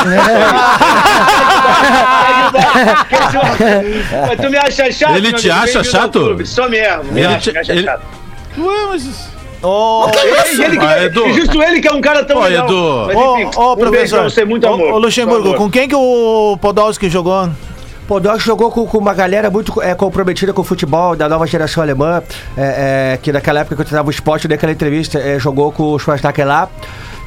[4.26, 5.16] Mas tu me acha chato?
[5.16, 6.46] Ele te acha chato?
[6.46, 7.04] Só mesmo.
[7.12, 8.02] Me Ele acha, te- me acha ele- chato.
[8.56, 9.37] Ué, mas.
[9.62, 11.26] Ô, E ele que- Ah, Edu.
[11.26, 12.64] e justo ele que é um cara tão Ô, legal.
[12.66, 13.04] Edu.
[13.06, 14.22] Mas, Ô, enfim, ô, um beijo pra professor.
[14.24, 14.92] você, muito Ô, amor.
[14.94, 17.48] Ô, Luxemburgo, com quem que o Podolski jogou?
[18.22, 21.82] Doc jogou com, com uma galera muito é, comprometida com o futebol da nova geração
[21.82, 22.22] alemã,
[22.56, 25.38] é, é, que naquela época que eu treinava o esporte, eu dei aquela entrevista, é,
[25.38, 26.70] jogou com o Schwarzenegger lá,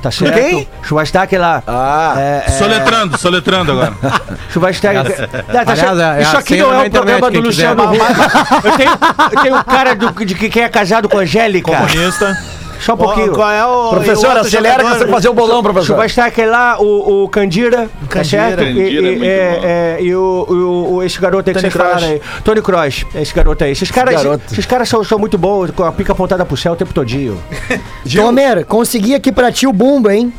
[0.02, 0.34] tá certo?
[0.34, 0.68] quem?
[0.84, 1.64] Schwarzenegger lá.
[1.68, 3.94] Ah, É, é, Soletrando, soletrando agora.
[4.52, 5.30] Schwarzenegger.
[5.48, 7.42] Não, tá Aliás, é Isso aqui não é o programa do.
[7.42, 7.98] Luciano Huck.
[8.64, 8.92] Eu tenho,
[9.32, 11.72] eu tenho um cara do, de que quem é casado com a Angélica.
[11.72, 12.38] Comunista.
[12.82, 13.32] Só um pouquinho.
[13.34, 13.90] Qual é o.
[13.92, 15.96] Professor, acelera que você tem que fazer o bolão, professor.
[15.96, 18.24] Schwarzenegger lá, o, o Candira, tá Candira.
[18.24, 18.64] certo?
[18.64, 19.60] E, Candira é e, é,
[20.00, 22.22] é, e o, o, o- esse garoto aí que vocês falaram aí.
[22.44, 23.72] Tony Kroos, esse garoto aí.
[23.72, 24.44] Esses caras, garoto.
[24.52, 27.38] esses caras são, são muito bons, com a pica apontada pro céu o tempo todinho.
[28.16, 30.34] Tomer, consegui aqui pra ti o bumbo, hein?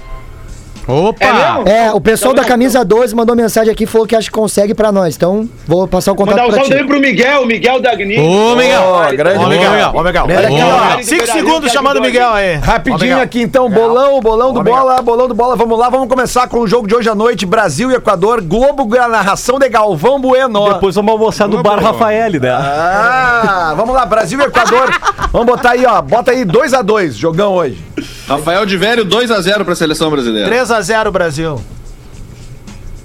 [0.87, 1.63] Opa!
[1.67, 4.75] É, o pessoal Tá da camisa 12 mandou mensagem aqui falou que acha que consegue
[4.75, 5.15] pra nós.
[5.17, 8.19] Então, vou passar o contato Mandar um salve também pro Miguel, Miguel Dagni.
[8.19, 8.83] Ô, Miguel.
[8.83, 9.71] Ó, grande Ó, Miguel.
[9.71, 10.25] Miguel, ó, Miguel.
[10.25, 11.03] Olha aqui, Ó, ó.
[11.03, 12.55] Cinco segundos chamando o Miguel aí.
[12.57, 16.59] Rapidinho aqui então, bolão, bolão do bola, bolão do bola, vamos lá, vamos começar com
[16.61, 20.73] o jogo de hoje à noite, Brasil e Equador, Globo, a narração de Galvão Bueno.
[20.73, 22.51] Depois vamos almoçar no bar Rafael, né?
[22.51, 24.91] Ah, vamos lá, Brasil e Equador,
[25.33, 27.83] vamos botar aí, ó, bota aí 2x2, jogão hoje.
[28.27, 30.49] Rafael de Vério, 2x0 pra seleção brasileira.
[30.51, 31.61] 3x0 Brasil.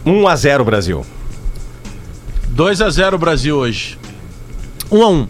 [0.06, 1.06] 1x0 Brasil.
[2.56, 3.98] 2x0 Brasil hoje.
[4.92, 5.28] 1 a 1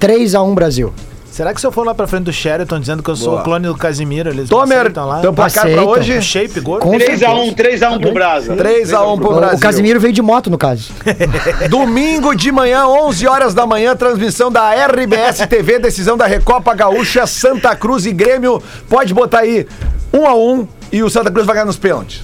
[0.00, 0.92] 3x1 Brasil.
[1.32, 3.42] Será que se eu for lá pra frente do Sheraton dizendo que eu sou o
[3.42, 5.20] clone do Casimiro, eles Tomer, aceitam lá?
[5.22, 5.88] teu placar pra Aceitam.
[5.88, 6.20] hoje?
[6.20, 6.82] Shape, gordo.
[6.82, 8.54] Com 3x1, 3x1 pro Brasa.
[8.54, 9.56] 3x1 pro O, Brasil.
[9.56, 10.92] o Casimiro veio de moto, no caso.
[11.70, 17.26] Domingo de manhã, 11 horas da manhã, transmissão da RBS TV, decisão da Recopa Gaúcha,
[17.26, 18.62] Santa Cruz e Grêmio.
[18.86, 19.66] Pode botar aí
[20.12, 22.22] 1x1 e o Santa Cruz vai ganhar nos pênaltis.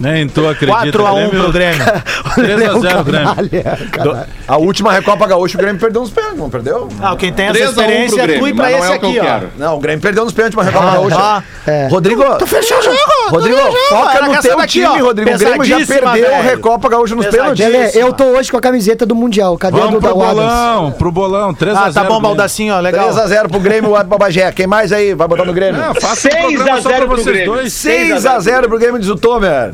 [0.00, 0.98] Nem tu acredita.
[0.98, 1.84] 4x1 pro Grêmio.
[2.36, 4.26] 3x0 Grêmio.
[4.46, 6.88] A última Recopa Gaúcha, o Grêmio perdeu nos pênaltis, não perdeu?
[7.02, 8.86] Ah, quem tem essa 3 a 1 pro experiência é tu e pra não esse
[8.86, 9.40] é o aqui, ó.
[9.58, 11.16] Não, o Grêmio perdeu nos pênaltis uma Recopa Gaúcha.
[11.18, 11.88] Ah, É.
[11.88, 12.96] Rodrigo, tu fechou o jogo.
[13.30, 14.98] Rodrigo, foca no teu time, ó.
[15.04, 15.30] Rodrigo.
[15.34, 16.40] O Grêmio já perdeu a.
[16.40, 17.94] Recopa Gaúcha nos pênaltis.
[17.94, 19.56] Eu tô hoje com a camiseta do Mundial.
[19.58, 21.54] Cadê a do pro bolão, pro bolão.
[21.54, 21.76] 3x0.
[21.76, 23.10] Ah, tá bom, Baldacinho, ó, legal.
[23.10, 24.50] 3x0 pro Grêmio, o Babagé.
[24.52, 25.80] Quem mais aí vai botar no Grêmio?
[25.82, 27.52] É, faça um 6 programa a só 0 pra pro vocês Grêmio.
[27.54, 27.72] dois.
[27.72, 29.72] 6x0 pro Grêmio, diz o Tomer.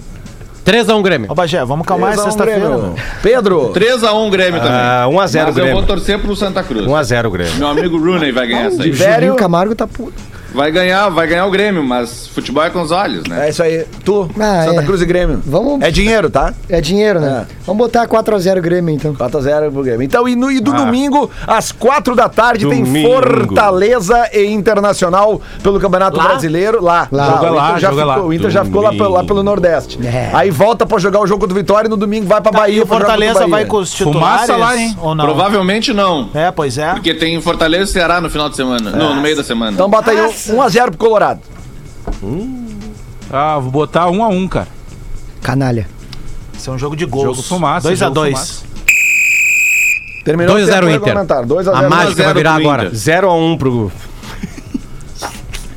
[0.65, 1.31] 3x1 Grêmio.
[1.31, 2.95] Ô, Bagé, vamos calmar 3 a 1 sexta-feira, Grêmio.
[3.23, 3.73] Pedro.
[3.75, 4.75] 3x1 Grêmio também.
[4.77, 5.75] Ah, 1x0 Mas eu Grêmio.
[5.75, 6.87] vou torcer pro Santa Cruz.
[6.87, 7.55] 1x0 Grêmio.
[7.57, 8.91] Meu amigo Rooney vai ganhar essa aí.
[8.91, 9.37] Velho.
[9.37, 10.15] Camargo tá puto.
[10.55, 13.47] Vai ganhar, vai ganhar o Grêmio, mas futebol é com os olhos, né?
[13.47, 13.85] É isso aí.
[14.05, 14.85] Tu, Ah, Santa é.
[14.85, 15.43] Cruz e Grêmio.
[15.45, 16.55] Vamos- É dinheiro, tá?
[16.69, 17.47] É dinheiro, né?
[17.67, 19.15] Vamos botar 4x0 Grêmio, então.
[19.15, 20.03] 4x0 pro Grêmio.
[20.03, 20.77] Então, e, no, e do Ah.
[20.77, 23.09] domingo, às 4 da tarde, tem Domingo.
[23.09, 26.83] Fortaleza e Internacional pelo Campeonato Brasileiro.
[26.83, 27.09] Lá.
[27.11, 27.25] Lá.
[27.25, 28.23] o Joga Inter lá, já joga ficou, lá.
[28.29, 29.99] O Inter já ficou lá pelo, lá pelo Nordeste.
[30.07, 30.31] É.
[30.33, 32.77] Aí volta pra jogar o jogo do Vitória e no domingo vai pra Tá, Bahia.
[32.79, 33.49] e o Fortaleza Bahia.
[33.49, 34.97] vai com os titulares Fumaça lá, hein?
[35.01, 35.25] ou não?
[35.25, 36.29] Provavelmente não.
[36.35, 36.93] É, pois é.
[36.93, 38.91] Porque tem Fortaleza e Ceará no final de semana.
[38.91, 39.73] No, no meio da semana.
[39.73, 40.19] Então bota aí
[40.53, 41.41] 1x0 pro Colorado.
[43.31, 44.69] Ah, vou botar 1x1, cara.
[45.43, 45.89] Canalha.
[46.57, 47.25] Isso é um jogo de gols.
[47.25, 48.65] Jogo fumaça, 2 a jogo 2 fumaça.
[50.25, 51.07] Terminou 2 a 0 tempo Inter.
[51.09, 51.47] regulamentar.
[51.47, 52.85] 2 a A 0 mágica vai virar agora.
[52.87, 52.99] Inter.
[52.99, 53.93] 0x1 pro.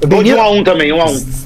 [0.08, 1.37] Vou de 1 a 1 também, 1 a 1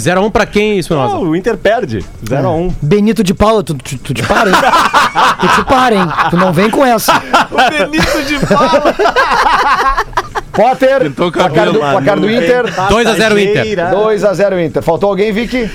[0.00, 1.16] 0x1 pra quem, Espinosa?
[1.16, 2.04] o Inter perde.
[2.24, 2.72] 0x1.
[2.80, 4.56] Benito de Paula, tu, tu, tu te para, hein?
[5.40, 6.08] tu te para, hein?
[6.30, 7.20] Tu não vem com essa.
[7.50, 8.94] O Benito de Paula.
[10.52, 12.64] Potter, placar do, placar do Inter.
[12.64, 13.90] 2x0 Inter.
[13.92, 14.82] 2x0 Inter.
[14.82, 15.70] Faltou alguém, Vicky?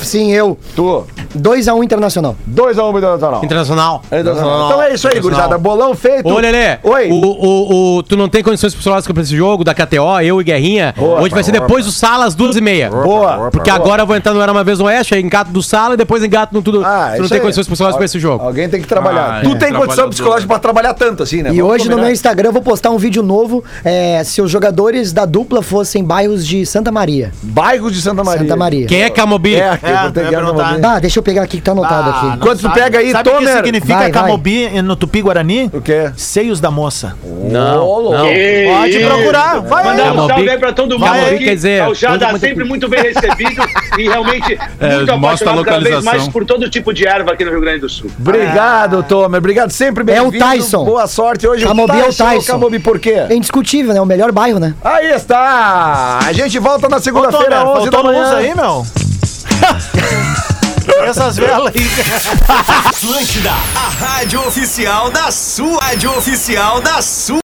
[0.00, 0.58] Sim, eu.
[0.74, 1.06] Tu.
[1.36, 2.36] 2x1 Internacional.
[2.48, 3.40] 2x1 Internacional.
[3.44, 4.02] Internacional.
[4.66, 5.58] Então é isso aí, gurizada.
[5.58, 6.28] Bolão feito.
[6.28, 7.08] Ô, Lelê, Oi.
[7.10, 10.44] O, o, o- tu não tem condições psicológicas pra esse jogo, da KTO, eu e
[10.44, 10.94] Guerrinha.
[10.98, 12.90] Hoje vai ser depois do Sala, às duas e meia.
[12.90, 13.50] Boa.
[13.50, 15.94] Porque agora eu vou entrar no Era Uma Vez no Oeste, aí engato do Sala
[15.94, 16.82] e depois engato no tudo.
[16.84, 17.42] Ah, tu não tem aí.
[17.42, 18.44] condições psicológicas pra esse jogo.
[18.44, 19.38] Alguém tem que trabalhar.
[19.38, 19.54] Ah, tu é.
[19.54, 20.08] tem condição Trabalhador.
[20.10, 21.50] psicológica pra trabalhar tanto assim, né?
[21.52, 24.50] E Vamos hoje no meu Instagram eu vou postar um vídeo novo é, se os
[24.50, 27.32] jogadores da dupla fossem bairros de Santa Maria.
[27.42, 28.40] Bairro de Santa Maria.
[28.42, 28.86] Santa Maria.
[28.86, 29.54] Quem é Camobi?
[29.56, 30.78] É, É, vou ter eu ia que perguntar.
[30.82, 32.26] Ah, deixa eu pegar aqui que tá anotado Ah, aqui.
[32.26, 32.74] não Quanto tu sabe.
[32.74, 33.56] pega aí, Sabe o que Tomer?
[33.56, 34.22] significa Vai, vai.
[34.22, 35.70] Camobi no Tupi-Guarani?
[35.72, 36.10] O quê?
[36.16, 37.14] Seios da moça.
[37.24, 38.10] Não, não.
[38.12, 39.60] Pode procurar.
[39.60, 41.44] Vai Mandar um Camobi- salve aí pra todo mundo Camobi aqui.
[41.44, 43.62] quer dizer, o Jada muito- sempre muito bem recebido
[43.98, 46.04] e realmente É, muito mostra a apaixonado cada vez localização.
[46.20, 48.10] mais por todo tipo de erva aqui no Rio Grande do Sul.
[48.18, 49.38] Obrigado, Tomer.
[49.38, 50.32] Obrigado, sempre É o.
[50.32, 50.84] Tyson.
[50.84, 51.64] Boa sorte hoje.
[51.66, 52.52] Camobi é o Tyson.
[52.52, 53.24] Camobi por quê?
[53.28, 54.00] É indiscutível, né?
[54.00, 54.74] O melhor bairro, né?
[54.82, 56.18] Aí está.
[56.26, 58.36] A gente volta na segunda-feira, Tomer, 11 da manhã.
[58.36, 58.84] aí, meu?
[61.04, 61.90] Essas velas aí.
[62.86, 67.40] Atlântida, a rádio oficial da sua rádio oficial da sua